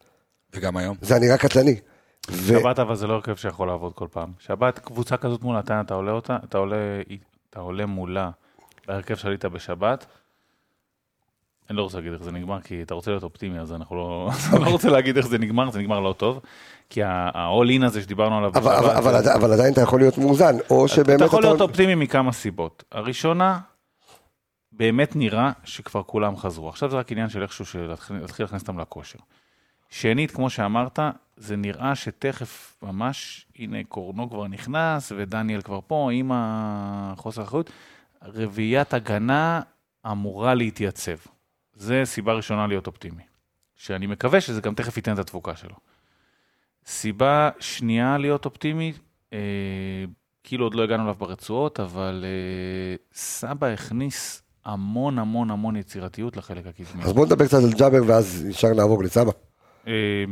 [0.54, 0.96] וגם היום.
[1.00, 1.76] זה היה נראה קטלני.
[2.30, 2.60] ו...
[2.60, 4.32] שבת אבל זה לא הרכב שיכול לעבוד כל פעם.
[4.38, 6.76] שבת, קבוצה כזאת מול נתניה, אתה עולה אותה, אתה עולה,
[7.50, 8.30] אתה עולה מולה
[8.86, 10.06] בהרכב שעלית בשבת.
[11.70, 14.30] אני לא רוצה להגיד איך זה נגמר, כי אתה רוצה להיות אופטימי, אז אנחנו לא...
[14.56, 16.40] אני לא רוצה להגיד איך זה נגמר, זה נגמר לא טוב.
[16.90, 20.18] כי ה-all in הזה שדיברנו עליו אבל, אבל, אבל, זה- אבל עדיין אתה יכול להיות
[20.18, 22.84] מאוזן, או שבאמת אתה יכול להיות אופטימי מכמה סיבות.
[22.92, 23.58] הראשונה,
[24.72, 26.68] באמת נראה שכבר כולם חזרו.
[26.68, 27.64] עכשיו זה רק עניין של איכשהו
[28.20, 29.18] להתחיל להכניס אותם לכושר.
[29.90, 30.98] שנית, כמו שאמרת,
[31.36, 37.70] זה נראה שתכף ממש, הנה קורנו כבר נכנס, ודניאל כבר פה, עם החוסר אחריות.
[38.24, 39.60] רביעיית הגנה,
[40.10, 41.16] אמורה להתייצב.
[41.78, 43.22] זה סיבה ראשונה להיות אופטימי.
[43.78, 45.74] שאני מקווה שזה גם תכף ייתן את התפוקה שלו.
[46.86, 48.92] סיבה שנייה להיות אופטימי,
[49.32, 49.38] אה,
[50.44, 56.66] כאילו עוד לא הגענו אליו ברצועות, אבל אה, סבא הכניס המון המון המון יצירתיות לחלק
[56.66, 57.02] הקדמי.
[57.02, 59.30] אז בוא נדבר קצת על ג'אבר ואז ישר נעבור לסבא.
[59.86, 60.24] אה,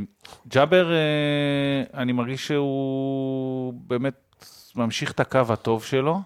[0.49, 4.45] ג'אבר, אה, אני מרגיש שהוא באמת
[4.77, 6.21] ממשיך את הקו הטוב שלו.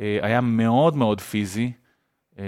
[0.00, 1.72] אה, היה מאוד מאוד פיזי.
[2.38, 2.44] אה,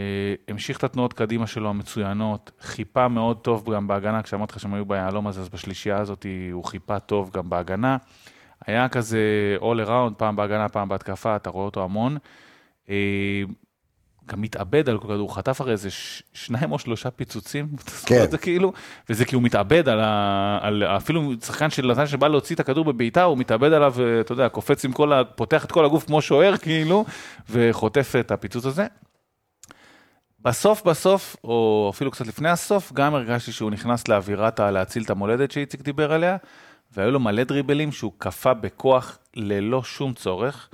[0.48, 4.84] המשיך את התנועות קדימה שלו המצוינות, חיפה מאוד טוב גם בהגנה, כשאמרתי לך שהם היו
[4.84, 7.96] ביהלום הזה, אז בשלישייה הזאת הוא חיפה טוב גם בהגנה.
[8.66, 9.20] היה כזה
[9.60, 12.16] all around, פעם בהגנה, פעם בהתקפה, אתה רואה אותו המון.
[12.90, 13.42] אה,
[14.26, 17.68] גם מתאבד על כל כדור, חטף הרי איזה ש- שניים או שלושה פיצוצים,
[18.06, 18.30] כן.
[18.30, 18.72] זה כאילו,
[19.08, 20.58] וזה כי הוא מתאבד על ה...
[20.62, 20.82] על...
[20.82, 24.48] אפילו שחקן של נתן שבא להוציא את הכדור בבעיטה, הוא מתאבד עליו, אה, אתה יודע,
[24.48, 25.24] קופץ עם כל ה...
[25.24, 27.04] פותח את כל הגוף כמו שוער כאילו,
[27.50, 28.86] וחוטף את הפיצוץ הזה.
[30.42, 35.50] בסוף בסוף, או אפילו קצת לפני הסוף, גם הרגשתי שהוא נכנס לאווירת להציל את המולדת
[35.50, 36.36] שאיציק דיבר עליה,
[36.92, 40.68] והיו לו מלא דריבלים שהוא כפה בכוח ללא שום צורך.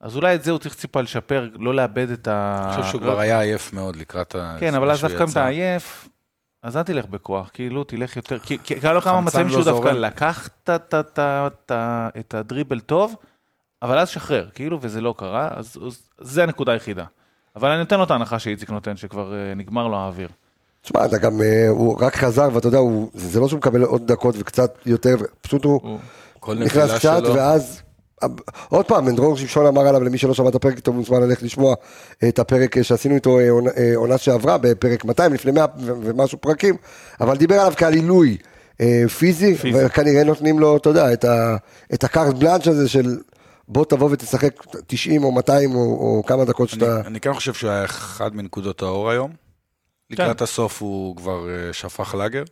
[0.00, 2.62] אז אולי את זה הוא צריך ציפה לשפר, לא לאבד את ה...
[2.66, 4.56] אני חושב שהוא לא- כבר היה עייף מאוד לקראת ה...
[4.60, 5.28] כן, אבל אז דווקא אם.
[5.28, 6.08] אתה עייף,
[6.62, 9.88] אז אל תלך בכוח, כאילו, תלך יותר, כי היה לו כמה מצבים לא שהוא דווקא.
[9.88, 10.48] לקח
[12.18, 13.16] את הדריבל טוב,
[13.82, 15.78] אבל אז שחרר, כאילו, וזה לא קרה, אז
[16.18, 17.04] זה הנקודה היחידה.
[17.56, 20.28] אבל אני נותן לו את ההנחה שאיציק נותן, שכבר אה, נגמר לו האוויר.
[20.82, 24.06] תשמע, אתה גם, אה, הוא רק חזר, ואתה יודע, הוא- זה לא שהוא מקבל עוד
[24.12, 25.98] דקות וקצת יותר, פשוט הוא
[26.54, 27.80] נכנס קצת, שלו, ואז...
[28.68, 31.74] עוד פעם, דרור שמשון אמר עליו, למי שלא שמע את הפרק איתו, מוזמן ללכת לשמוע
[32.28, 36.76] את הפרק שעשינו איתו אה, עונה- אה, שעברה, בפרק 200, לפני 100 ו- ומשהו פרקים,
[37.20, 38.36] אבל דיבר עליו כעל עילוי
[38.80, 39.84] אה, פיזי, פיזי.
[39.86, 41.56] וכנראה נותנים לו, אתה יודע, את ה-
[41.94, 43.16] את הקארט בלאנץ' הזה של
[43.68, 47.00] בוא תבוא ותשחק 90 או 200 או או כמה דקות אני, שאתה...
[47.06, 49.30] אני כן חושב שהוא היה אחד מנקודות האור היום.
[50.10, 52.42] לקראת הסוף הוא כבר אה, שפך לאגר.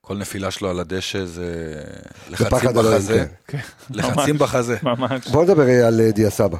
[0.00, 1.74] כל נפילה שלו על הדשא זה
[2.30, 3.26] לחצים בחזה.
[3.48, 3.58] כן.
[3.90, 4.76] לחצים בחזה.
[4.82, 5.28] ממש.
[5.28, 6.58] בוא נדבר אה, על אה, דיה סבא.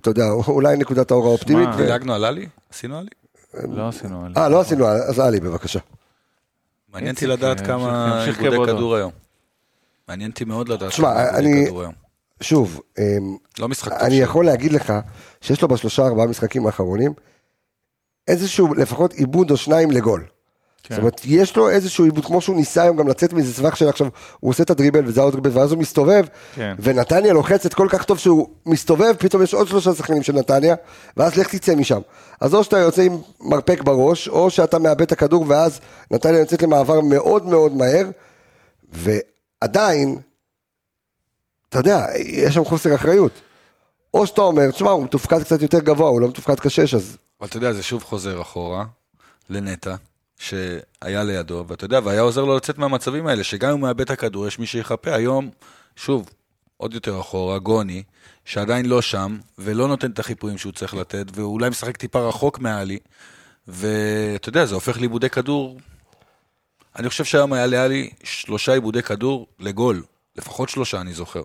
[0.00, 1.68] אתה יודע, אולי נקודת האור האופטימית.
[1.72, 2.46] שמע, ו- דילגנו על עלי?
[2.70, 3.08] עשינו עלי?
[3.54, 5.78] לא עשינו על אה, לא עשינו, אז עלי, בבקשה.
[6.92, 8.64] מעניין אותי לדעת כמה כבודו.
[8.66, 9.12] כדור היום.
[10.08, 12.03] מעניין אותי מאוד לדעת כמה אני- כדור היום.
[12.44, 13.16] שוב, אה,
[13.58, 14.24] לא משחק טוב אני שלו.
[14.24, 14.92] יכול להגיד לך
[15.40, 17.12] שיש לו בשלושה ארבעה משחקים האחרונים
[18.28, 20.24] איזשהו לפחות עיבוד או שניים לגול.
[20.82, 20.94] כן.
[20.94, 23.88] זאת אומרת, יש לו איזשהו עיבוד, כמו שהוא ניסה היום גם לצאת מזה סבך של
[23.88, 24.06] עכשיו,
[24.40, 26.24] הוא עושה את הדריבל וזה עוד דריבל, ואז הוא מסתובב,
[26.54, 26.74] כן.
[26.78, 30.74] ונתניה לוחצת כל כך טוב שהוא מסתובב, פתאום יש עוד שלושה שחקנים של נתניה,
[31.16, 32.00] ואז לך תצא משם.
[32.40, 35.80] אז או שאתה יוצא עם מרפק בראש, או שאתה מאבד את הכדור, ואז
[36.10, 38.06] נתניה יוצאת למעבר מאוד מאוד מהר,
[38.92, 40.18] ועדיין,
[41.74, 43.32] אתה יודע, יש שם חוסר אחריות.
[44.14, 47.48] או שאתה אומר, תשמע, הוא מתופקד קצת יותר גבוה, הוא לא מתופקד כשש, אז אבל
[47.48, 48.84] אתה יודע, זה שוב חוזר אחורה
[49.50, 49.94] לנטע,
[50.38, 54.10] שהיה לידו, ואתה יודע, והיה עוזר לו לצאת מהמצבים האלה, שגם אם הוא מאבד את
[54.10, 55.14] הכדור, יש מי שיחפה.
[55.14, 55.50] היום,
[55.96, 56.30] שוב,
[56.76, 58.02] עוד יותר אחורה, גוני,
[58.44, 62.98] שעדיין לא שם, ולא נותן את החיפויים שהוא צריך לתת, ואולי משחק טיפה רחוק מעלי,
[63.68, 65.80] ואתה יודע, זה הופך לאיבודי כדור.
[66.96, 70.02] אני חושב שהיום היה לעלי שלושה איבודי כדור לגול,
[70.36, 71.42] לפחות שלושה, אני זוכר.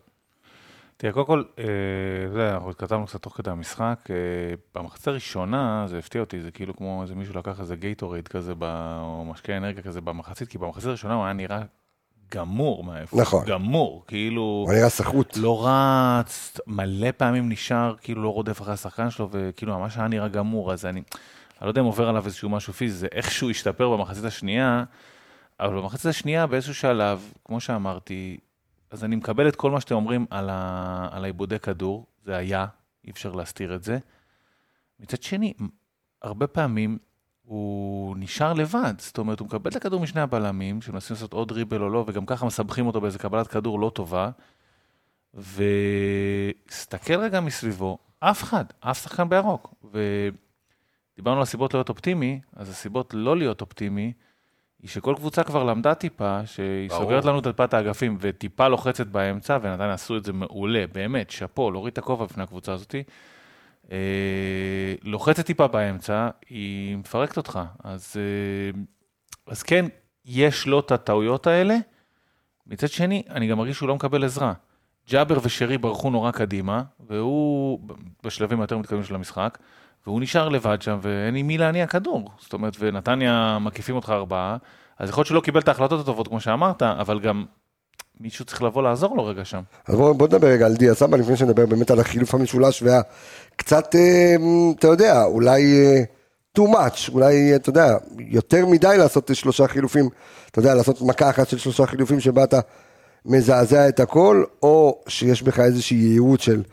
[1.02, 4.00] תראה, קודם כל, אה, אנחנו התכתבנו קצת תוך כדי המשחק.
[4.10, 4.16] אה,
[4.76, 8.97] במחצית הראשונה, זה הפתיע אותי, זה כאילו כמו איזה מישהו לקח איזה גייטורייד כזה, ב-
[9.02, 11.62] או משקה אנרגיה כזה במחצית, כי במחצית הראשונה הוא היה נראה
[12.32, 13.22] גמור מהאיפה.
[13.22, 13.45] נכון.
[13.45, 15.38] גמור, כאילו, הוא נראה סחוט.
[15.38, 20.28] לא רץ, מלא פעמים נשאר, כאילו לא רודף אחרי השחקן שלו, וכאילו ממש היה נראה
[20.28, 21.06] גמור, אז אני, אני
[21.62, 24.84] לא יודע אם עובר עליו איזשהו משהו פיזי, זה איכשהו השתפר במחצית השנייה,
[25.60, 28.38] אבל במחצית השנייה באיזשהו שלב, כמו שאמרתי,
[28.91, 31.09] אז אני מקבל את כל מה שאתם אומרים על, ה...
[31.11, 32.65] על העיבודי כדור, זה היה,
[33.05, 33.97] אי אפשר להסתיר את זה.
[34.99, 35.53] מצד שני,
[36.21, 36.97] הרבה פעמים
[37.41, 41.81] הוא נשאר לבד, זאת אומרת, הוא מקבל את הכדור משני הבלמים, שמנסים לעשות עוד דריבל
[41.81, 44.29] או לא, וגם ככה מסבכים אותו באיזה קבלת כדור לא טובה,
[45.33, 49.73] והסתכל רגע מסביבו, אף אחד, אף שחקן בירוק.
[49.83, 54.13] ודיברנו על הסיבות להיות אופטימי, אז הסיבות לא להיות אופטימי,
[54.82, 57.01] היא שכל קבוצה כבר למדה טיפה, שהיא ברור.
[57.01, 61.71] סוגרת לנו את טיפת האגפים וטיפה לוחצת באמצע, ונתן עשו את זה מעולה, באמת, שאפו,
[61.71, 62.95] להוריד את הכובע בפני הקבוצה הזאת.
[63.91, 63.97] אה,
[65.03, 67.59] לוחצת טיפה באמצע, היא מפרקת אותך.
[67.84, 68.82] אז, אה,
[69.47, 69.86] אז כן,
[70.25, 71.77] יש לו את הטעויות האלה.
[72.67, 74.53] מצד שני, אני גם מרגיש שהוא לא מקבל עזרה.
[75.09, 77.80] ג'אבר ושרי ברחו נורא קדימה, והוא
[78.23, 79.57] בשלבים היותר מתקדמים של המשחק,
[80.10, 82.30] והוא נשאר לבד שם, ואין עם מי להניע כדור.
[82.39, 84.57] זאת אומרת, ונתניה מקיפים אותך ארבעה,
[84.99, 87.45] אז יכול להיות שלא קיבל את ההחלטות הטובות, כמו שאמרת, אבל גם
[88.20, 89.62] מישהו צריך לבוא לעזור לו רגע שם.
[89.88, 93.95] אז בוא, בוא נדבר רגע על דיה סבא, לפני שנדבר באמת על החילוף המשולש והקצת,
[93.95, 94.36] אה,
[94.80, 96.03] אתה יודע, אולי אה,
[96.60, 100.10] too much, אולי, אתה יודע, יותר מדי לעשות שלושה חילופים,
[100.51, 102.60] אתה יודע, לעשות מכה אחת של שלושה חילופים שבה אתה
[103.26, 106.64] מזעזע את הכל, או שיש בך איזושהי יהירות של,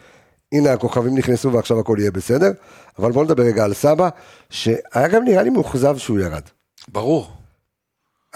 [0.53, 2.51] הנה הכוכבים נכנסו ועכשיו הכל יהיה בסדר.
[2.99, 4.09] אבל בוא נדבר רגע על סבא,
[4.51, 6.43] שהיה גם נראה לי מאוכזב שהוא ירד.
[6.89, 7.31] ברור.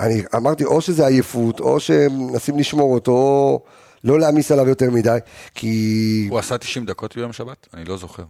[0.01, 3.63] אני אמרתי, או שזה עייפות, או שמנסים לשמור אותו, או
[4.05, 5.19] לא להעמיס עליו יותר מדי,
[5.55, 7.67] כי הוא עשה 90 דקות ביום שבת?
[7.75, 8.23] אני לא זוכר.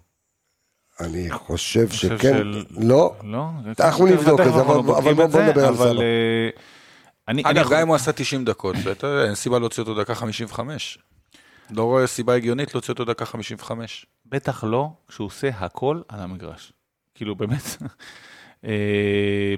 [1.00, 3.44] אני חושב חושב שכן, של- לא, לא?
[3.80, 5.84] אנחנו נבדוק את זה, אבל- בודקים אבל בוא- את בוא זה, נדבר על סבא.
[5.86, 6.48] אה,
[7.28, 8.76] אני, אני אגב, גם אם הוא עשה 90 דקות,
[9.26, 10.98] אין סיבה להוציא אותו דקה 55.
[11.72, 14.06] לא רואה סיבה הגיונית להוציא אותו דקה 55.
[14.26, 16.72] בטח לא כשהוא עושה הכל על המגרש.
[17.14, 17.76] כאילו, באמת.
[18.64, 19.54] אה,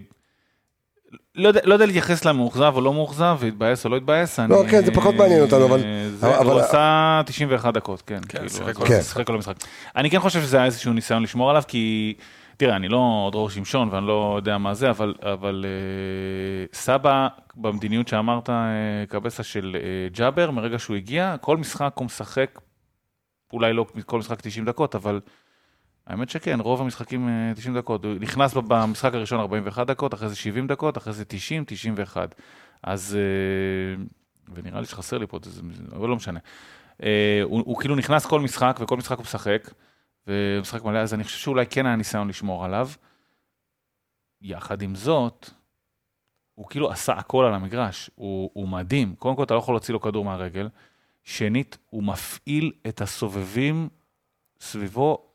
[1.35, 4.39] לא יודע, לא יודע להתייחס למאוכזב או לא מאוכזב, והתבאס או לא התבאס.
[4.41, 5.83] אני- לא, כן, זה פחות מעניין אותנו, אבל-
[6.15, 8.21] זה, אבל- הוא עשה 91 דקות, כן.
[8.29, 9.03] כן, כאילו, המשחק.
[9.03, 9.55] שיחק כל המשחק.
[9.97, 12.15] אני כן חושב שזה היה איזשהו ניסיון לשמור עליו, כי,
[12.57, 18.09] תראה, אני לא דרור שמשון ואני לא יודע מה זה, אבל, אבל אה, סבא, במדיניות
[18.09, 22.61] שאמרת, אה, קבסה של אה, ג'אבר, מרגע שהוא הגיע, כל משחק הוא משחק,
[23.53, 25.21] אולי לא כל משחק 90 דקות, אבל
[26.07, 28.05] האמת שכן, רוב המשחקים אה, 90 דקות.
[28.05, 32.35] הוא נכנס במשחק הראשון 41 דקות, אחרי זה 70 דקות, אחרי זה 90, 91.
[32.83, 34.05] אז, אה,
[34.55, 35.61] ונראה לי שחסר לי פה, זה,
[35.97, 36.41] אבל לא משנה.
[37.03, 39.71] אה, הוא, הוא כאילו נכנס כל משחק, וכל משחק הוא משחק,
[40.27, 42.89] ומשחק מלא, אז אני חושב שאולי כן היה ניסיון לשמור עליו.
[44.43, 45.51] יחד עם זאת,
[46.55, 49.14] הוא כאילו עשה הכל על המגרש, הוא, הוא מדהים.
[49.14, 50.68] קודם כל, אתה לא יכול להוציא לו כדור מהרגל.
[51.25, 53.89] שנית, הוא מפעיל את הסובבים
[54.61, 55.27] סביבו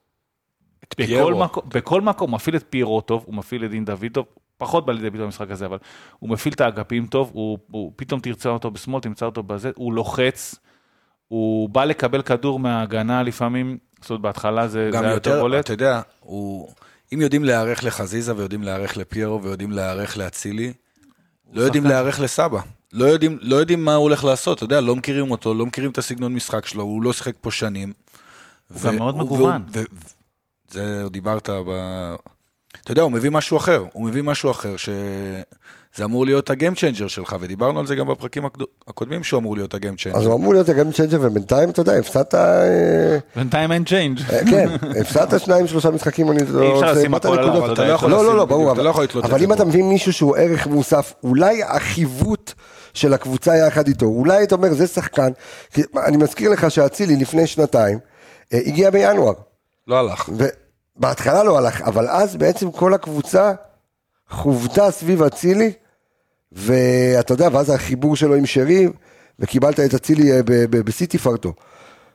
[0.83, 1.33] את בכל.
[1.33, 4.25] מקום, בכל מקום, הוא מפעיל את פיירו טוב, הוא מפעיל את דין דוד טוב,
[4.57, 5.77] פחות בא לידי ביטוי במשחק הזה, אבל
[6.19, 9.93] הוא מפעיל את האגפים טוב, הוא, הוא פתאום תרצה אותו בשמאל, תמצא אותו בזה, הוא
[9.93, 10.55] לוחץ,
[11.27, 15.65] הוא בא לקבל כדור מההגנה לפעמים, זאת אומרת, בהתחלה זה, זה היה יותר בולט.
[15.65, 16.73] אתה יודע, הוא...
[17.13, 20.73] אם יודעים להיערך לחזיזה ויודעים להיערך לפיירו ויודעים להיערך לאצילי,
[21.53, 21.83] לא יודעים.
[21.83, 22.59] להיערך לסבא.
[22.93, 25.91] לא יודעים, לא יודעים מה הוא הולך לעשות, אתה יודע, לא מכירים אותו, לא מכירים
[25.91, 27.93] את הסגנון משחק שלו, הוא לא שיחק פה שנים.
[28.73, 29.63] הוא גם מאוד מגוון.
[30.69, 31.71] זה דיברת ב...
[32.81, 34.75] אתה יודע, הוא מביא משהו אחר, הוא מביא משהו אחר
[35.97, 38.43] שזה אמור להיות ה game changer שלך, ודיברנו על זה גם בפרקים
[38.87, 40.25] הקודמים שהוא אמור להיות ה game אז changer.
[40.25, 44.19] הוא אמור להיות ה game changer, ובינתיים, אתה יודע, הפסדת, אה, בינתיים אין change.
[44.33, 44.69] אה, כן,
[45.01, 47.65] הפסדת שניים, שלושה משחקים, אני לא אי אפשר לשים הכל עליו, נקודות.
[47.65, 49.39] אתה אתה לא יכול לא, לשים, לא, לא, ברור, אתה לא יכול לתלות את אבל
[49.39, 49.69] זה אם אתה פה.
[49.69, 52.53] מביא מישהו שהוא ערך מוסף, אולי החיווט
[52.93, 55.31] של הקבוצה יחד איתו, אולי אתה אומר, זה שחקן,
[56.05, 57.99] אני מזכיר לך שאצילי לפני שנתיים,
[58.53, 59.33] אה, הגיע בינואר,
[59.87, 60.29] לא הלך.
[60.97, 63.51] ובהתחלה לא הלך, אבל אז בעצם כל הקבוצה
[64.29, 65.73] חוותה סביב אצילי,
[66.51, 68.87] ואתה יודע, ואז החיבור שלו עם שרי,
[69.39, 71.53] וקיבלת את אצילי אה, ב- ב- בשיא תפארתו.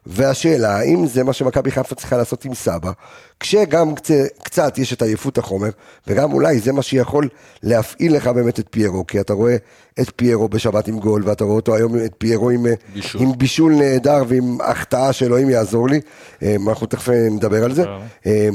[0.07, 2.93] והשאלה, האם זה מה שמכבי חיפה צריכה לעשות עם סבא,
[3.41, 5.71] כשגם קצת, קצת יש את עייפות החומר,
[6.07, 7.29] וגם אולי זה מה שיכול
[7.63, 9.57] להפעיל לך באמת את פיירו, כי אתה רואה
[10.01, 13.23] את פיירו בשבת עם גול, ואתה רואה אותו היום, את פיירו עם בישול.
[13.23, 16.01] עם בישול נהדר ועם החטאה שאלוהים יעזור לי,
[16.43, 17.85] אה, אנחנו תכף נדבר על זה.
[18.27, 18.49] אה,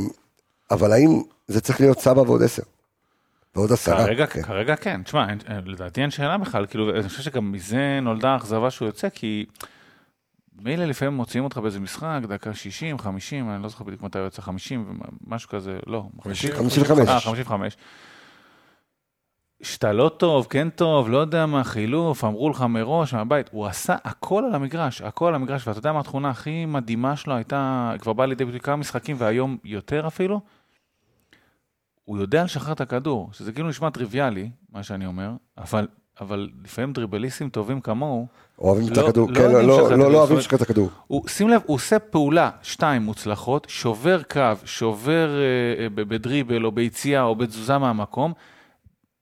[0.71, 2.63] אבל האם זה צריך להיות סבא ועוד עשר?
[3.57, 3.97] ועוד עשרה?
[4.05, 4.41] כרגע, כן.
[4.41, 8.71] כרגע כן, תשמע, אין- לדעתי אין שאלה בכלל, כאילו, אני חושב שגם מזה נולדה האכזבה
[8.71, 9.45] שהוא יוצא, כי
[10.61, 14.25] מילא לפעמים מוציאים אותך באיזה משחק, דקה 60, 50, אני לא זוכר בדיוק מתי הוא
[14.25, 17.09] יוצא, 50, משהו כזה, לא, 50, 55.
[17.09, 17.77] אה, 55.
[19.61, 23.95] שאתה לא טוב, כן טוב, לא יודע מה, חילוף, אמרו לך מראש, מהבית, הוא עשה
[24.03, 28.13] הכל על המגרש, הכל על המגרש, ואתה יודע מה התכונה הכי מדהימה שלו הייתה, כבר
[28.13, 30.41] באה לידי ביטוי כמה משחקים, והיום יותר אפילו,
[32.07, 35.87] הוא יודע לשחרר את הכדור, שזה כאילו נשמע טריוויאלי, מה שאני אומר, אבל,
[36.21, 38.27] אבל לפעמים דריבליסטים טובים כמוהו,
[38.59, 40.89] אוהבים את לא- הכדור, לא כן, לא- לא לא- לא אוהבים לשחרר את הכדור.
[41.07, 46.71] הוא, שים לב, הוא עושה פעולה, שתיים מוצלחות, שובר קו, שובר אה, אה, בדריבל או
[46.71, 48.33] ביציאה או בתזוזה מהמקום,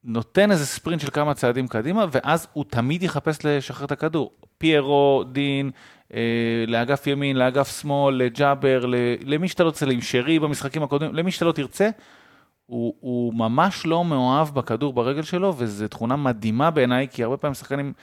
[0.03, 4.31] נותן איזה ספרינט של כמה צעדים קדימה, ואז הוא תמיד יחפש לשחרר את הכדור.
[4.57, 5.71] פיירו, דין,
[6.13, 6.19] אה,
[6.67, 8.85] לאגף ימין, לאגף שמאל, לג'אבר,
[9.25, 11.89] למי שאתה לא תרצה, עם שרי במשחקים הקודמים, למי שאתה לא תרצה,
[12.65, 17.53] הוא, הוא ממש לא מאוהב בכדור ברגל שלו, וזו תכונה מדהימה בעיניי, כי הרבה פעמים
[17.53, 17.93] שחקנים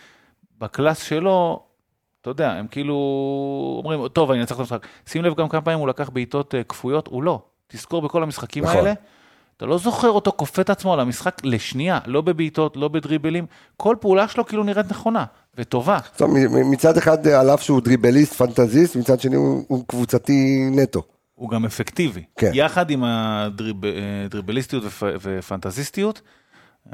[0.58, 1.62] בקלאס שלו,
[2.20, 2.94] אתה יודע, הם כאילו
[3.84, 4.86] אומרים, טוב, אני אנצח את המשחק.
[5.06, 7.42] שים לב גם כמה פעמים הוא לקח בעיטות אה, כפויות, הוא לא.
[7.66, 8.76] תזכור בכל המשחקים נכון.
[8.76, 8.92] האלה,
[9.56, 13.46] אתה לא זוכר אותו כופה את עצמו על המשחק לשנייה, לא בבעיטות, לא בדריבלים,
[13.76, 15.24] כל פעולה שלו כאילו נראית נכונה
[15.58, 15.98] וטובה.
[16.70, 21.02] מצד אחד, אה, על אף שהוא דריבליסט, פנטזיסט, מצד שני הוא הוא קבוצתי נטו.
[21.43, 22.22] הוא גם אפקטיבי.
[22.36, 22.51] כן.
[22.55, 26.20] יחד עם הדריבליסטיות ופ, ופנטזיסטיות,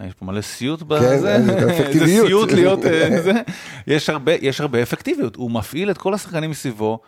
[0.06, 3.32] יש פה מלא סיוט בזה, זה סיוט להיות אה, זה,
[3.86, 7.00] יש הרבה, יש הרבה אפקטיביות, הוא מפעיל את כל השחקנים מסביבו,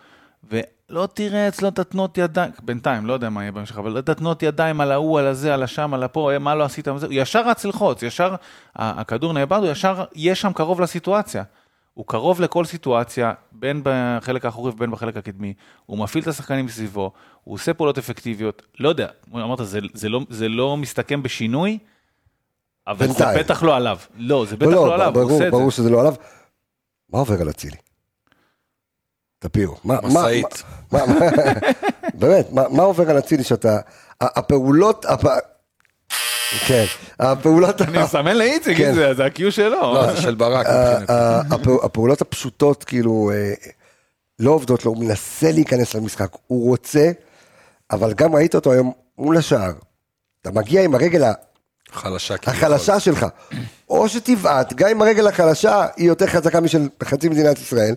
[0.51, 4.43] ולא תראה אצלו את התנות ידיים, בינתיים, לא יודע מה יהיה בהמשך, אבל את התנות
[4.43, 7.65] ידיים על ההוא, על הזה, על השם, על הפה, מה לא עשית, הוא ישר רץ
[7.65, 8.35] ללחוץ, ישר,
[8.75, 11.43] הכדור נאבד, הוא ישר יהיה שם קרוב לסיטואציה.
[11.93, 15.53] הוא קרוב לכל סיטואציה, בין בחלק האחורי ובין בחלק הקדמי,
[15.85, 17.11] הוא מפעיל את השחקנים מסביבו,
[17.43, 21.77] הוא עושה פעולות אפקטיביות, לא יודע, אמרת, זה, זה, לא, זה לא מסתכם בשינוי,
[22.87, 23.37] אבל בינתיים.
[23.37, 23.97] זה בטח לא עליו.
[24.15, 25.57] לא, זה בטח לא, לא, לא עליו, ברור, הוא עושה את זה.
[25.57, 26.15] ברור שזה לא עליו.
[27.09, 27.77] מה עובר על אצילי?
[29.39, 29.75] תפירו.
[29.85, 30.63] משאית.
[32.19, 33.79] באמת, מה עובר על אצילי שאתה...
[34.21, 35.05] הפעולות...
[36.67, 36.85] כן,
[37.19, 37.81] הפעולות...
[37.81, 38.93] אני מסמן לאיציק, כן.
[38.93, 39.93] זה ה-Q שלו.
[39.93, 40.67] לא, זה של ברק.
[41.83, 43.53] הפעולות הפשוטות, כאילו, אה,
[44.39, 47.11] לא עובדות לו, הוא מנסה להיכנס למשחק, הוא רוצה,
[47.91, 49.71] אבל גם ראית אותו היום מול השער.
[50.41, 51.23] אתה מגיע עם הרגל
[51.91, 53.25] החלשה, החלשה שלך.
[53.89, 57.95] או שתבעט, גם אם הרגל החלשה היא יותר חזקה משל חצי מדינת ישראל,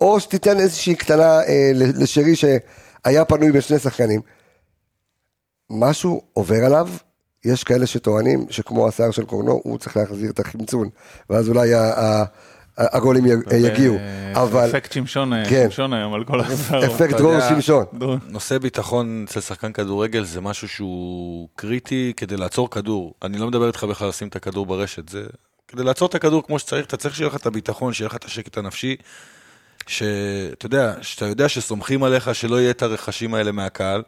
[0.00, 4.20] או שתיתן איזושהי קטנה אה, לשרי שהיה פנוי בשני שחקנים.
[5.70, 6.88] משהו עובר עליו,
[7.44, 10.88] יש כאלה שטוענים שכמו השיער של קורנו, הוא צריך להחזיר את החמצון,
[11.30, 11.70] ואז אולי
[12.78, 13.24] הגולים
[13.56, 13.96] יגיעו,
[14.34, 14.70] אבל...
[14.70, 15.66] אפקט שמשון, אה, כן.
[15.70, 16.86] שמשון היום על כל השיער.
[16.86, 17.84] אפקט דרור שמשון.
[18.28, 23.14] נושא ביטחון אצל שחקן כדורגל זה משהו שהוא קריטי כדי לעצור כדור.
[23.22, 25.22] אני לא מדבר איתך בכלל לשים את הכדור ברשת, זה...
[25.68, 28.24] כדי לעצור את הכדור כמו שצריך, אתה צריך שיהיה לך את הביטחון, שיהיה לך את
[28.24, 28.96] השקט הנפשי.
[29.86, 34.02] שאתה יודע, שאתה יודע שסומכים עליך שלא יהיה את הרכשים האלה מהקהל,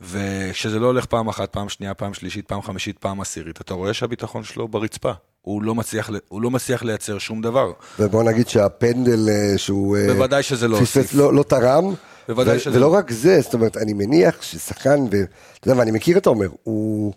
[0.00, 3.94] וכשזה לא הולך פעם אחת, פעם שנייה, פעם שלישית, פעם חמישית, פעם עשירית, אתה רואה
[3.94, 5.12] שהביטחון שלו ברצפה.
[5.42, 7.72] הוא לא מצליח, הוא לא מצליח לייצר שום דבר.
[7.98, 9.96] ובוא נגיד שהפנדל אה, שהוא...
[9.96, 11.14] אה, בוודאי שזה לא הוסיף.
[11.14, 11.94] לא, לא תרם.
[12.28, 12.76] בוודאי שזה...
[12.76, 17.12] ולא רק זה, זאת אומרת, אני מניח ששחקן, ואתה יודע, ואני מכיר את עומר, הוא,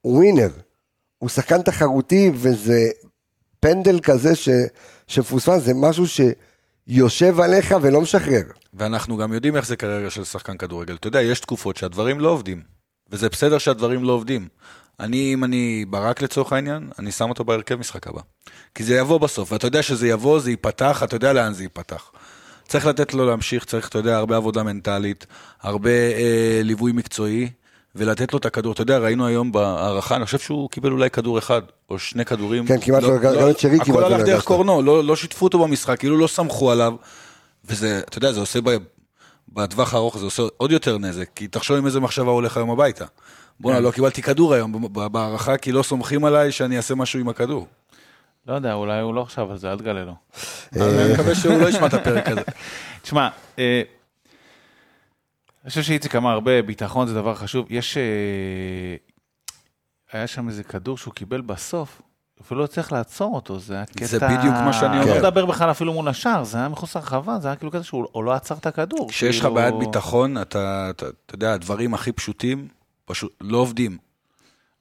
[0.00, 0.48] הוא ווינר.
[1.18, 2.88] הוא שחקן תחרותי, וזה
[3.60, 4.48] פנדל כזה ש,
[5.06, 6.20] שפוספס, זה משהו ש...
[6.92, 8.42] יושב עליך ולא משחרר.
[8.74, 10.94] ואנחנו גם יודעים איך זה קריירה של שחקן כדורגל.
[10.94, 12.62] אתה יודע, יש תקופות שהדברים לא עובדים,
[13.10, 14.48] וזה בסדר שהדברים לא עובדים.
[15.00, 18.20] אני, אם אני ברק לצורך העניין, אני שם אותו בהרכב משחק הבא.
[18.74, 22.12] כי זה יבוא בסוף, ואתה יודע שזה יבוא, זה ייפתח, אתה יודע לאן זה ייפתח.
[22.68, 25.26] צריך לתת לו להמשיך, צריך, אתה יודע, הרבה עבודה מנטלית,
[25.62, 27.50] הרבה אה, ליווי מקצועי,
[27.94, 28.72] ולתת לו את הכדור.
[28.72, 32.66] אתה יודע, ראינו היום בהערכה, אני חושב שהוא קיבל אולי כדור אחד, או שני כדורים.
[32.66, 33.88] כן, כמעט לא, לא, לא את שרי כמעט.
[33.88, 36.94] הכל הלך דרך קורנו, לא, לא שיתפו אותו במשחק, כאילו לא סמכו עליו,
[37.64, 38.58] וזה, אתה יודע, זה עושה
[39.48, 42.70] בטווח הארוך, זה עושה עוד יותר נזק, כי תחשוב עם איזה מחשבה הוא הולך היום
[42.70, 43.04] הביתה.
[43.60, 43.84] בואנה, כן.
[43.84, 47.66] לא קיבלתי כדור היום בהערכה, כי לא סומכים עליי שאני אעשה משהו עם הכדור.
[48.46, 50.14] לא יודע, אולי הוא לא חשב על זה, אל תגלה לו.
[50.76, 52.40] אני מקווה שהוא לא ישמע את הפרק הזה.
[53.02, 53.28] תשמע,
[53.58, 53.82] אה,
[55.64, 57.66] אני חושב שאיציק אמר הרבה, ביטחון זה דבר חשוב.
[57.70, 57.96] יש...
[57.96, 58.02] אה,
[60.12, 62.02] היה שם איזה כדור שהוא קיבל בסוף,
[62.40, 64.06] אפילו לא צריך לעצור אותו, זה היה קטע...
[64.06, 65.02] זה בדיוק מה שאני אומר.
[65.02, 67.84] אני לא מדבר בכלל אפילו מול השער, זה היה מחוץ לרחבה, זה היה כאילו כזה
[67.84, 69.08] שהוא לא עצר את הכדור.
[69.08, 69.54] כשיש לך כאילו...
[69.54, 72.68] בעיית ביטחון, אתה, אתה, אתה יודע, הדברים הכי פשוטים
[73.04, 73.98] פשוט לא עובדים.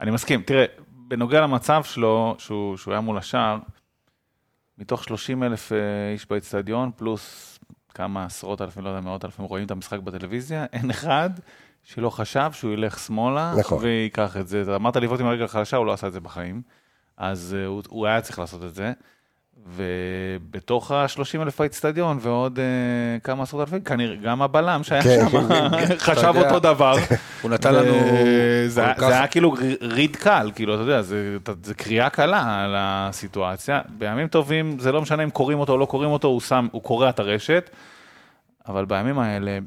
[0.01, 0.41] אני מסכים.
[0.41, 3.57] תראה, בנוגע למצב שלו, שהוא, שהוא היה מול השער,
[4.77, 5.77] מתוך 30 אלף אה,
[6.13, 7.48] איש באצטדיון, פלוס
[7.99, 11.29] כמה עשרות אלפים, לא יודע, מאות אלפים רואים את המשחק בטלוויזיה, אין אחד
[11.83, 13.77] שלא חשב שהוא ילך שמאלה, נכון.
[13.81, 14.75] ויקח את זה.
[14.75, 16.61] אמרת לבעוט עם הרגל החלשה, הוא לא עשה את זה בחיים,
[17.17, 18.93] אז uh, הוא, הוא היה צריך לעשות את זה.
[19.67, 25.47] ובתוך ה-30 אלף האיצטדיון ועוד uh, כמה עשרות אלפים, כנראה גם הבלם שהיה כן, שם
[25.49, 25.95] כן.
[26.09, 26.95] חשב אותו דבר.
[27.41, 27.93] הוא נתן לנו...
[28.67, 33.81] זה, זה היה כאילו ריד קל, כאילו, אתה יודע, זה, זה קריאה קלה על הסיטואציה.
[33.97, 36.83] בימים טובים, זה לא משנה אם קוראים אותו או לא קוראים אותו, הוא שם, הוא
[36.83, 37.69] קורע את הרשת,
[38.67, 39.59] אבל בימים האלה,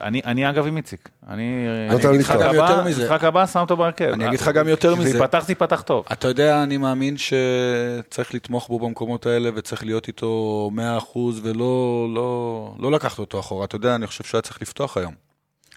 [0.00, 3.76] אני, אני אגב עם איציק, אני אגיד לך גם יותר מזה, משחק הבא שם אותו
[3.76, 4.04] בהרכב.
[4.04, 5.10] אני אגיד לך גם יותר מזה.
[5.10, 6.04] זה ייפתח, זה ייפתח טוב.
[6.12, 10.70] אתה יודע, אני מאמין שצריך לתמוך בו במקומות האלה וצריך להיות איתו
[11.14, 13.64] 100% ולא לא, לא לקחת אותו אחורה.
[13.64, 15.14] אתה יודע, אני חושב שהיה צריך לפתוח היום.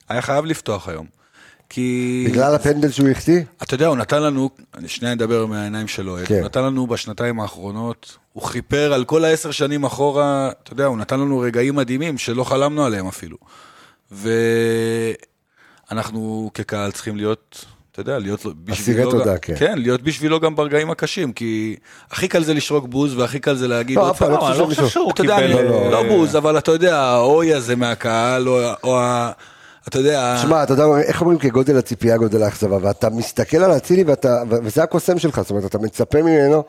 [0.10, 1.06] היה חייב לפתוח היום.
[1.70, 2.28] כי...
[2.30, 3.42] בגלל הפנדל שהוא החטיא?
[3.64, 6.36] אתה יודע, הוא נתן לנו, אני שנייה אדבר מהעיניים שלו, כן.
[6.36, 10.98] הוא נתן לנו בשנתיים האחרונות, הוא חיפר על כל העשר שנים אחורה, אתה יודע, הוא
[10.98, 13.38] נתן לנו רגעים מדהימים שלא חלמנו עליהם אפילו.
[15.90, 19.54] ואנחנו כקהל צריכים להיות, אתה יודע, להיות בשבילו גם, תודה, כן.
[19.58, 21.76] כן, להיות בשבילו גם ברגעים הקשים, כי
[22.12, 24.88] הכי קל זה לשרוק בוז והכי קל זה להגיד, לא, אף פעם לא, לא חושב
[24.88, 28.48] שהוא קיבל, לא, לא, לא בוז, אבל אתה יודע, האוי הזה מהקהל,
[28.84, 29.32] או ה...
[29.88, 30.38] אתה יודע...
[30.42, 34.04] שמע, אתה יודע, איך אומרים כגודל הציפייה, גודל האכזבה, ואתה מסתכל על אצילי,
[34.64, 36.62] וזה הקוסם שלך, זאת אומרת, אתה מצפה ממנו אה,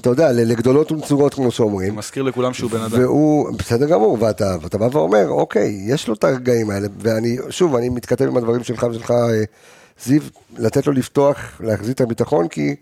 [0.00, 1.96] אתה יודע, לגדולות ונצורות כמו שאומרים.
[1.96, 3.00] מזכיר לכולם שהוא בן אדם.
[3.00, 7.76] והוא, בסדר גמור, ואתה, ואתה בא ואומר, אוקיי, יש לו את הרגעים האלה, ואני, שוב,
[7.76, 9.44] אני מתכתב עם הדברים שלך ושלך, אה,
[10.04, 10.22] זיו,
[10.58, 12.74] לתת לו לפתוח, להחזיר את הביטחון, כי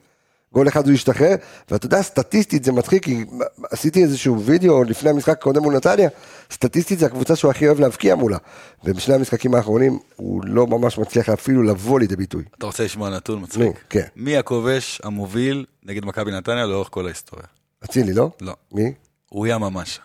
[0.54, 1.34] גול אחד הוא השתחרר,
[1.70, 3.24] ואתה יודע, סטטיסטית זה מצחיק, כי
[3.70, 6.08] עשיתי איזשהו וידאו לפני המשחק הקודם מול נתניה,
[6.52, 8.38] סטטיסטית זה הקבוצה שהוא הכי אוהב להבקיע מולה,
[8.84, 12.44] ובשני המשחקים האחרונים הוא לא ממש מצליח אפילו לבוא לידי ביטוי.
[12.58, 13.84] אתה רוצה לשמוע נתון נו, מצחיק?
[13.90, 14.06] כן.
[14.16, 17.46] מי הכובש המוביל נגד מכבי נתניה לאורך כל ההיסטוריה?
[17.84, 18.30] אצילי, לא?
[18.40, 18.54] לא.
[18.72, 18.92] מי?
[19.32, 20.00] אוריה ממש.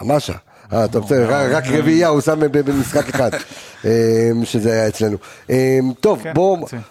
[0.00, 0.34] המשה.
[0.72, 3.30] אה, טוב, בסדר, רק- רק רביעייה הוא שם ב- במשחק אחד,
[3.84, 3.90] אמ,
[4.44, 5.16] שזה היה אצלנו.
[5.50, 5.54] אמ,
[6.00, 6.32] טוב, כן,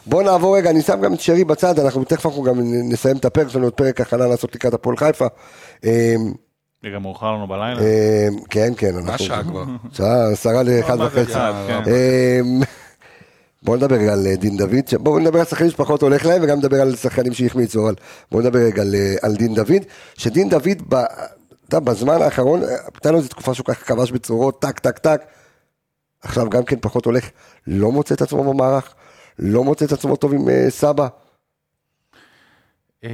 [0.06, 3.26] בואו נעבור רגע, אני שם גם את שרי בצד, אנחנו תכף אנחנו גם נסיים את
[3.26, 5.26] הפרק, יש לנו עוד פרק הכנה לעשות לקראת הפועל חיפה.
[5.84, 5.90] אמ,
[6.84, 7.82] זה גם מאוחר לנו בלילה.
[8.50, 9.14] כן, כן, מה אנחנו...
[9.14, 9.64] השעה כבר?
[9.92, 11.34] שעה עשרה לאחד מה וחצי.
[13.64, 16.58] בואו נדבר רגע על אה, דין דוד, בואו נדבר על שחקנים שפחות הולך להם וגם
[16.58, 17.96] נדבר על שחקנים שהחמיצו, אבל
[18.32, 19.82] בואו נדבר רגע על, אה, על דין דוד,
[20.18, 20.96] שדין דוד, ב,
[21.74, 22.60] אתה בזמן האחרון,
[22.94, 25.22] הייתה לו איזו תקופה שהוא ככה כבש בצורות, טק טק טק,
[26.22, 27.30] עכשיו גם כן פחות הולך,
[27.68, 28.96] לא מוצא את עצמו במערך,
[29.40, 31.08] לא מוצא את עצמו טוב עם אה, סבא,
[33.04, 33.10] אה,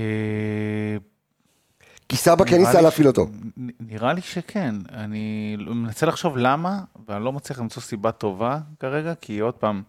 [2.09, 3.27] כי סבא כן ניסה להפעיל אותו.
[3.79, 4.75] נראה לי שכן.
[4.91, 9.83] אני מנסה לחשוב למה, ואני לא מצליח למצוא סיבה טובה כרגע, כי עוד פעם,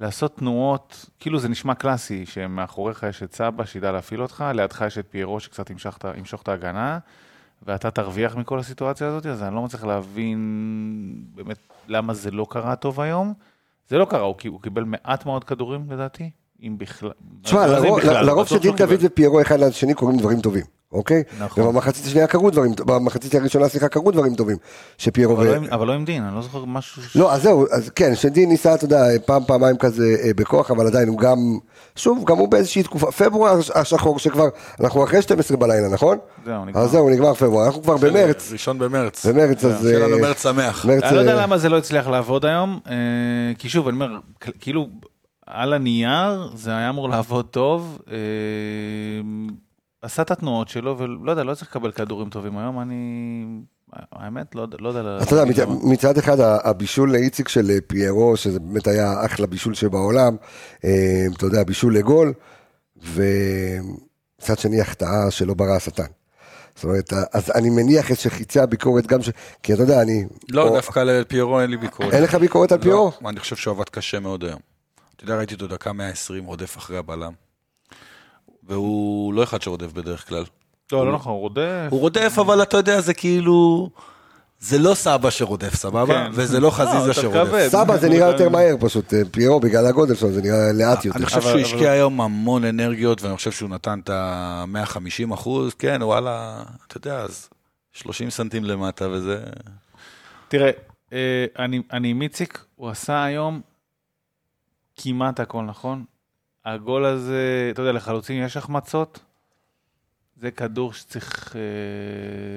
[0.00, 4.98] לעשות תנועות, כאילו זה נשמע קלאסי, שמאחוריך יש את סבא שידע להפעיל אותך, לידך יש
[4.98, 5.70] את פיירו שקצת
[6.16, 6.98] ימשוך את ההגנה,
[7.66, 10.38] ואתה תרוויח מכל הסיטואציה הזאת, אז אני לא מצליח להבין
[11.34, 11.56] באמת
[11.88, 13.32] למה זה לא קרה טוב היום.
[13.88, 16.30] זה לא קרה, הוא, קיבל מעט מאוד כדורים לדעתי,
[16.62, 17.10] אם בכלל.
[17.42, 17.70] תשמע, אם
[18.26, 18.86] לרוב- שדין קיבל.
[18.96, 21.22] דוד ופיירו אחד לשני קוראים דברים טובים, אוקיי?
[21.40, 21.64] נכון.
[21.64, 24.56] ובמחצית השנייה קרו דברים, במחצית הראשונה, סליחה, קרו דברים טובים,
[24.98, 25.50] שפיירו אבל ו...
[25.50, 27.02] לא עם- אבל לא עם דין, אני לא זוכר משהו...
[27.02, 30.70] ש- לא, אז זהו, אז כן, שדין ניסה, אתה יודע, פעם, פעמיים כזה אה, בכוח,
[30.70, 31.38] אבל עדיין הוא גם,
[31.96, 34.48] שוב, גם הוא באיזושהי תקופה, פברואר השחור שכבר,
[34.80, 36.18] אנחנו אחרי 12 בלילה, נכון?
[36.44, 36.80] זהו, נגמר.
[36.82, 39.26] אז זהו, נגמר פברואר, אנחנו כבר במרץ, ראשון במרץ.
[39.26, 39.82] במרץ, אז...
[39.82, 40.84] שיהיה לנו אה, מרץ שמח.
[40.84, 42.94] מרץ, אני לא יודע אה, למה זה לא הצליח לעבוד היום, אה,
[43.58, 44.18] כי שוב, אני אומר,
[44.60, 44.88] כאילו,
[45.46, 48.16] על הנייר זה היה אמור לעבוד טוב, אה,
[50.06, 52.94] עשה את התנועות שלו, ולא יודע, לא צריך לקבל כדורים טובים היום, אני...
[54.12, 55.00] האמת, לא לא יודע...
[55.22, 59.74] אתה יודע, להגיד מצד- אחד הבישול לאיציק של אה, פיירו, שזה באמת היה אחלה בישול
[59.74, 60.36] שבעולם,
[60.84, 60.90] אה,
[61.36, 62.32] אתה יודע, בישול לגול,
[62.96, 66.04] ומצד שני החטאה שלא ברא השטן.
[66.74, 69.30] זאת אומרת, אז אני מניח איזה שחיצי הביקורת גם ש...
[69.62, 70.24] כי אתה יודע, אני...
[70.50, 72.12] לא, או- דווקא על פיירו אין לי ביקורת.
[72.14, 73.12] אין לך ביקורת על פיירו?
[73.22, 74.60] לא, אני חושב שהוא עבד קשה מאוד היום.
[75.16, 77.32] אתה יודע, ראיתי אותו דקה 120 רודף אחרי הבלם.
[78.68, 80.44] והוא לא אחד שרודף בדרך כלל.
[80.92, 81.88] לא, לא נכון, הוא רודף.
[81.90, 83.90] הוא רודף, אבל אתה יודע, זה כאילו...
[84.60, 86.06] זה לא סבא שרודף, סבבה?
[86.14, 86.30] כן.
[86.34, 87.48] וזה לא לא, חזיזה שרודף.
[87.48, 87.68] כבד.
[87.68, 91.18] סבא זה נראה יותר מהר פשוט, אה, פיירו בגלל הגודל שלו זה נראה לאט יותר.
[91.18, 95.34] אני חושב אבל- שהוא אבל- השקיע היום המון אנרגיות, ואני חושב שהוא נתן את ה-150
[95.34, 97.48] אחוז, כן, וואלה, אתה יודע, אז
[97.92, 99.38] 30 סנטים למטה וזה...
[100.48, 100.70] תראה,
[101.12, 103.60] אה, אני אני עם איציק, הוא עשה היום
[104.96, 106.04] כמעט הכל נכון.
[106.66, 109.18] הגול הזה, אתה יודע, לחלוצים יש החמצות.
[110.40, 111.60] זה כדור שצריך אה,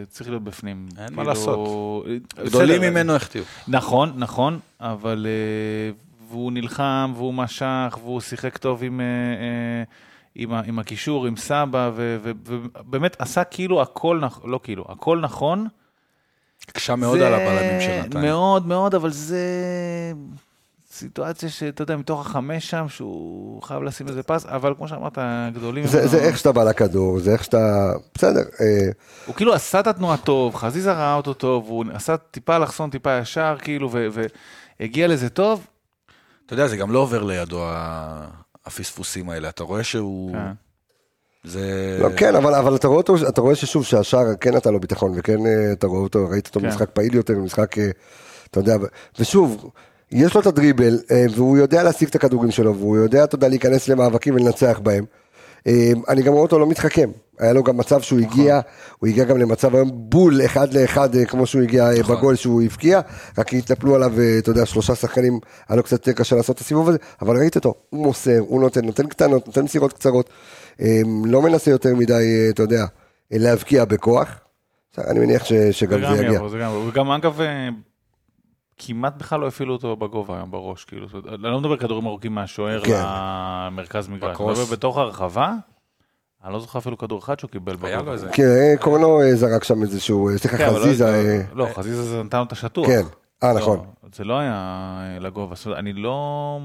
[0.05, 0.88] צריך להיות בפנים.
[0.97, 2.05] אין מה כאילו, לעשות.
[2.38, 3.43] אה, גדולים ממנו החטיאו.
[3.68, 5.28] נכון, נכון, אבל...
[5.30, 5.91] אה,
[6.32, 9.84] והוא נלחם, והוא משך, והוא שיחק טוב עם, אה,
[10.36, 15.20] עם, עם הקישור, עם סבא, ו- ו- ובאמת עשה כאילו הכל, נכ- לא כאילו, הכל
[15.20, 15.68] נכון.
[16.70, 18.24] הקשה מאוד זה על הבלמים של נתניה.
[18.24, 19.43] מאוד מאוד, אבל זה
[21.00, 25.88] סיטואציה שאתה יודע, מתוך החמש שם, שהוא חייב לשים איזה פס, אבל כמו שאמרת, הגדולים...
[25.88, 27.91] זה, זה לא- איך שאתה בא לכדור, זה איך שאתה...
[28.16, 28.41] בסדר.
[28.62, 28.89] אה,
[29.26, 33.18] הוא כאילו עשה את התנועה טוב, חזיזה ראה אותו טוב, הוא עשה טיפה אלכסון, טיפה
[33.18, 34.08] ישר, כאילו, ו-
[34.80, 35.68] והגיע לזה טוב.
[36.45, 38.28] אתה יודע, זה גם לא עובר לידו ה-
[38.66, 39.50] הפספוסים האלה.
[39.50, 40.32] אתה רואה שהוא...
[40.34, 40.52] כן.
[41.43, 41.97] זה...
[42.02, 45.12] לא, כן, אבל, אבל אתה רואה אותו, אתה רואה ששוב שהשער כן נתן לו ביטחון,
[45.16, 46.66] וכן אה, אתה רואה אותו, ראית אותו כן.
[46.66, 47.89] במשחק פעיל יותר, במשחק, אה,
[48.52, 48.86] אתה יודע, ו-
[49.20, 49.70] ושוב,
[50.12, 53.47] יש לו את הדריבל, אה, והוא יודע להשיג את הכדורים שלו, והוא יודע, אתה יודע,
[53.47, 55.05] להיכנס למאבקים ולנצח בהם.
[55.68, 58.60] אה, אני גם רואה אותו לא מתחכם, היה לו גם מצב שהוא הגיע,
[58.99, 62.62] הוא הגיע גם למצב היום בול אחד לאחד, אה, כמו שהוא הגיע אה, בגול שהוא
[62.62, 63.01] הבקיע,
[63.38, 65.39] רק התנפלו עליו, אתה יודע, שלושה שחקנים,
[65.70, 68.86] היה לו קצת קשה לעשות את הסיבוב הזה, אבל ראית אותו, הוא מוסר, הוא נותן,
[68.86, 70.30] נותן קטנות, נותן מסירות קצרות,
[71.26, 72.86] לא מנסה יותר מדי, אתה יודע,
[73.32, 74.39] להבקיע בכוח,
[74.97, 76.34] אני מניח ש, שגם גם זה יגיע.
[76.34, 76.57] יבוא, זה
[76.93, 77.39] גם אגב,
[78.80, 82.06] כמעט בכלל לא הפעילו אותו בגובה היום בראש, כאילו, זאת אומרת, אני לא מדבר כדורים
[82.06, 83.04] ארוכים מהשוער כן.
[83.06, 84.50] למרכז מגרש, אני.
[84.50, 85.54] מדבר בתוך הרחבה,
[86.44, 88.18] אני לא זוכר אפילו כדור אחד שהוא קיבל בגובה.
[88.32, 92.04] כן, אה, קורנו אה, זרק שם איזשהו, אה, סליחה, כן, לא- חזיזה, אה, לא, חזיזה
[92.04, 92.88] זה נתן לו את השטוח.
[92.88, 93.02] כן,
[93.44, 96.60] אה לא, נכון, זה לא היה לגובה, זאת אומרת, אני לא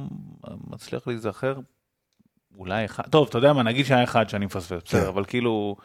[0.71, 1.55] מצליח להיזכר,
[2.59, 4.99] אולי אחד, טוב, אתה יודע מה, נגיד שהיה אחד שאני מפספס, כן.
[4.99, 5.77] בסדר, אבל כאילו,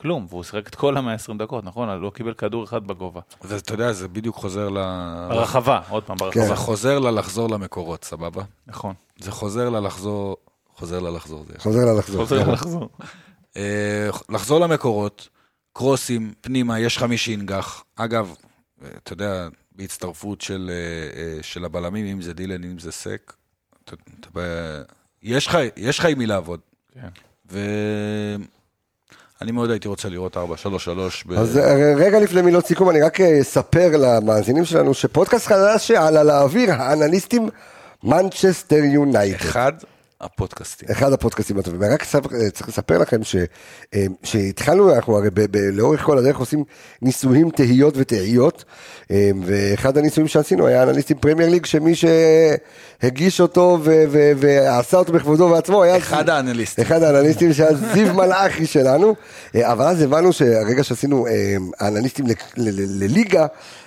[0.00, 2.00] כלום, והוא שיחק את כל ה-120 דקות, נכון?
[2.00, 3.20] לא קיבל כדור אחד בגובה.
[3.44, 4.78] ואתה יודע, זה בדיוק חוזר ל...
[5.28, 6.24] ברחבה, עוד פעם, כן.
[6.24, 6.46] ברחבה.
[6.46, 8.42] זה חוזר לה לחזור למקורות, סבבה?
[8.66, 8.94] נכון.
[9.18, 10.36] זה חוזר לה לחזור,
[10.76, 11.44] חוזר לה לחזור.
[11.48, 11.54] זה.
[11.58, 12.20] חוזר לה לחזור.
[12.20, 12.88] חוזר לחזור.
[13.56, 15.28] אה, לחזור למקורות,
[15.72, 17.84] קרוסים, פנימה, יש לך מי שינגח.
[17.96, 18.34] אגב,
[18.82, 20.70] אה, אתה יודע, בהצטרפות של,
[21.16, 23.32] אה, של הבלמים, אם זה דילן, אם זה סק,
[25.22, 26.60] יש לך עם מי לעבוד.
[26.92, 27.08] כן.
[29.40, 30.40] ואני מאוד הייתי רוצה לראות 4-3-3.
[31.26, 35.88] ב- אז אה, רגע לפני מילות סיכום, אני רק אה, אספר למאזינים שלנו שפודקאסט חדש
[35.88, 37.48] שעלה לאוויר, האנליסטים
[38.04, 39.34] מנצ'סטר יונייטד.
[39.34, 39.72] אחד
[40.20, 40.88] הפודקאסטים.
[40.92, 41.82] אחד הפודקאסטים הטובים.
[41.92, 42.04] רק
[42.52, 43.36] צריך לספר לכם ש-
[43.94, 46.64] אה, שהתחלנו, אנחנו הרי ב- ב- לאורך כל הדרך עושים
[47.02, 48.64] ניסויים, תהיות ותהיות,
[49.10, 55.12] אה, ואחד הניסויים שעשינו היה אנליסטים פרמייר ליג, שמי שהגיש אותו ו- ו- ועשה אותו
[55.12, 55.96] בכבודו ובעצמו היה...
[55.96, 56.84] אחד האנליסטים.
[56.84, 59.14] אחד האנליסטים שהיה זיו מלאכי שלנו,
[59.54, 61.32] אה, אבל אז הבנו שהרגע שעשינו אה,
[61.80, 63.46] האנליסטים ל- ל- ל- לליגה,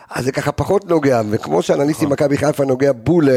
[0.10, 3.30] אז זה ככה פחות נוגע, וכמו שאנליסטים מכבי חיפה נוגע בול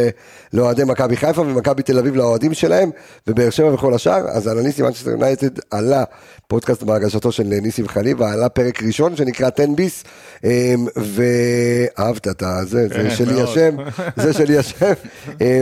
[0.53, 2.91] לאוהדי מכבי חיפה ומכבי תל אביב לאוהדים שלהם,
[3.27, 6.05] ובאר שבע וכל השאר, אז האנליסטים מנצ'סטר יונייטד עלה
[6.49, 10.05] פודקאסט בהגשתו של ניסים חליבה, עלה פרק ראשון שנקרא 10 ביס,
[10.45, 13.43] אה, ואהבת את זה, זה כן, שלי.
[13.43, 13.77] השם,
[14.17, 14.93] זה שלי השם,
[15.41, 15.61] אה,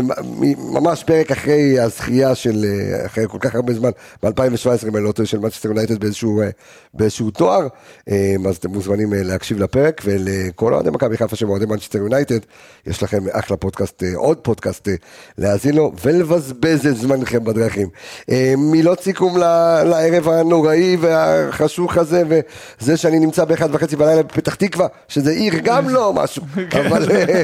[0.59, 3.91] ממש פרק אחרי הזכייה של, אה, אחרי כל כך הרבה זמן,
[4.23, 7.67] ב-2017, אם אני לא טועה, של מנצ'סטר יונייטד באיזשהו, אה, תואר,
[8.11, 12.39] אה, אז אתם מוזמנים אה, להקשיב לפרק, ולכל אוהדי מכבי חיפה שהם אוהדי מנצ'סטר יונייטד,
[12.87, 14.95] יש לכם אחלה פודקאסט, אה, עוד פודקאסט אה,
[15.39, 17.89] להאזין לו, ולבזבז את זמנכם בדרכים.
[18.31, 22.23] אה, מילות סיכום לערב הנוראי והחשוך הזה,
[22.81, 26.43] וזה שאני נמצא באחד וחצי בלילה בפתח תקווה, שזה עיר גם לא משהו,
[26.87, 27.11] אבל...
[27.13, 27.43] אה,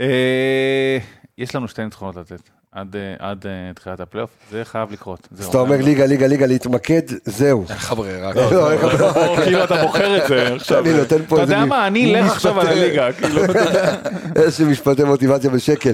[0.00, 0.98] אה,
[1.38, 2.40] יש לנו שתי ניצחונות לתת
[2.72, 5.28] עד אה, עד, תחילת הפלייאוף, זה חייב לקרות.
[5.38, 7.64] אז אתה אומר ליגה, ליגה, ליגה, להתמקד, זהו.
[7.68, 8.32] אין לך ברירה.
[8.34, 10.80] לא, אתה- או, כאילו אתה בוחר את זה עכשיו.
[10.84, 13.42] אני נותן פה אתה איזה יודע מ- מה, אני אלך עכשיו על הליגה, כאילו.
[14.36, 15.92] איזה משפטי מוטיבציה בשקל.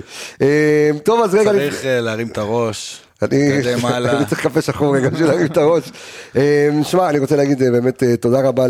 [1.04, 3.00] טוב, אז רגע, צריך להרים את הראש.
[3.22, 5.92] אני צריך קפה שחור רגע בשביל להרים את הראש.
[6.36, 8.66] אה, שמע, אני רוצה להגיד אה, באמת אה, תודה רבה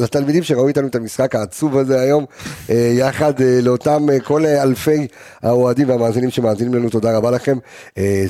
[0.00, 2.24] לתלמידים שראו איתנו את המשחק העצוב הזה היום,
[2.68, 3.32] יחד
[3.62, 5.06] לאותם כל אלפי
[5.42, 7.58] האוהדים והמאזינים שמאזינים לנו, תודה רבה לכם.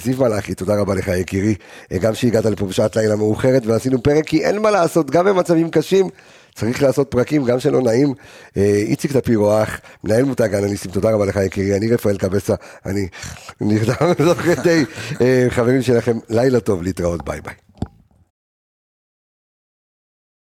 [0.04, 1.54] זיו מלאכי, תודה רבה לך יקירי,
[2.00, 6.08] גם שהגעת לפה בשעת לילה מאוחרת ועשינו פרק, כי אין מה לעשות, גם במצבים קשים.
[6.54, 8.14] צריך לעשות פרקים גם שלא נעים.
[8.56, 12.54] אה, איציק טפירו אח, מנהל מותג האנליסטים, תודה רבה לך יקירי, אני רפאל קבסה,
[12.86, 13.08] אני
[13.60, 14.84] נרדם תוך כדי.
[15.20, 17.54] אה, חברים שלכם, לילה טוב, להתראות, ביי ביי.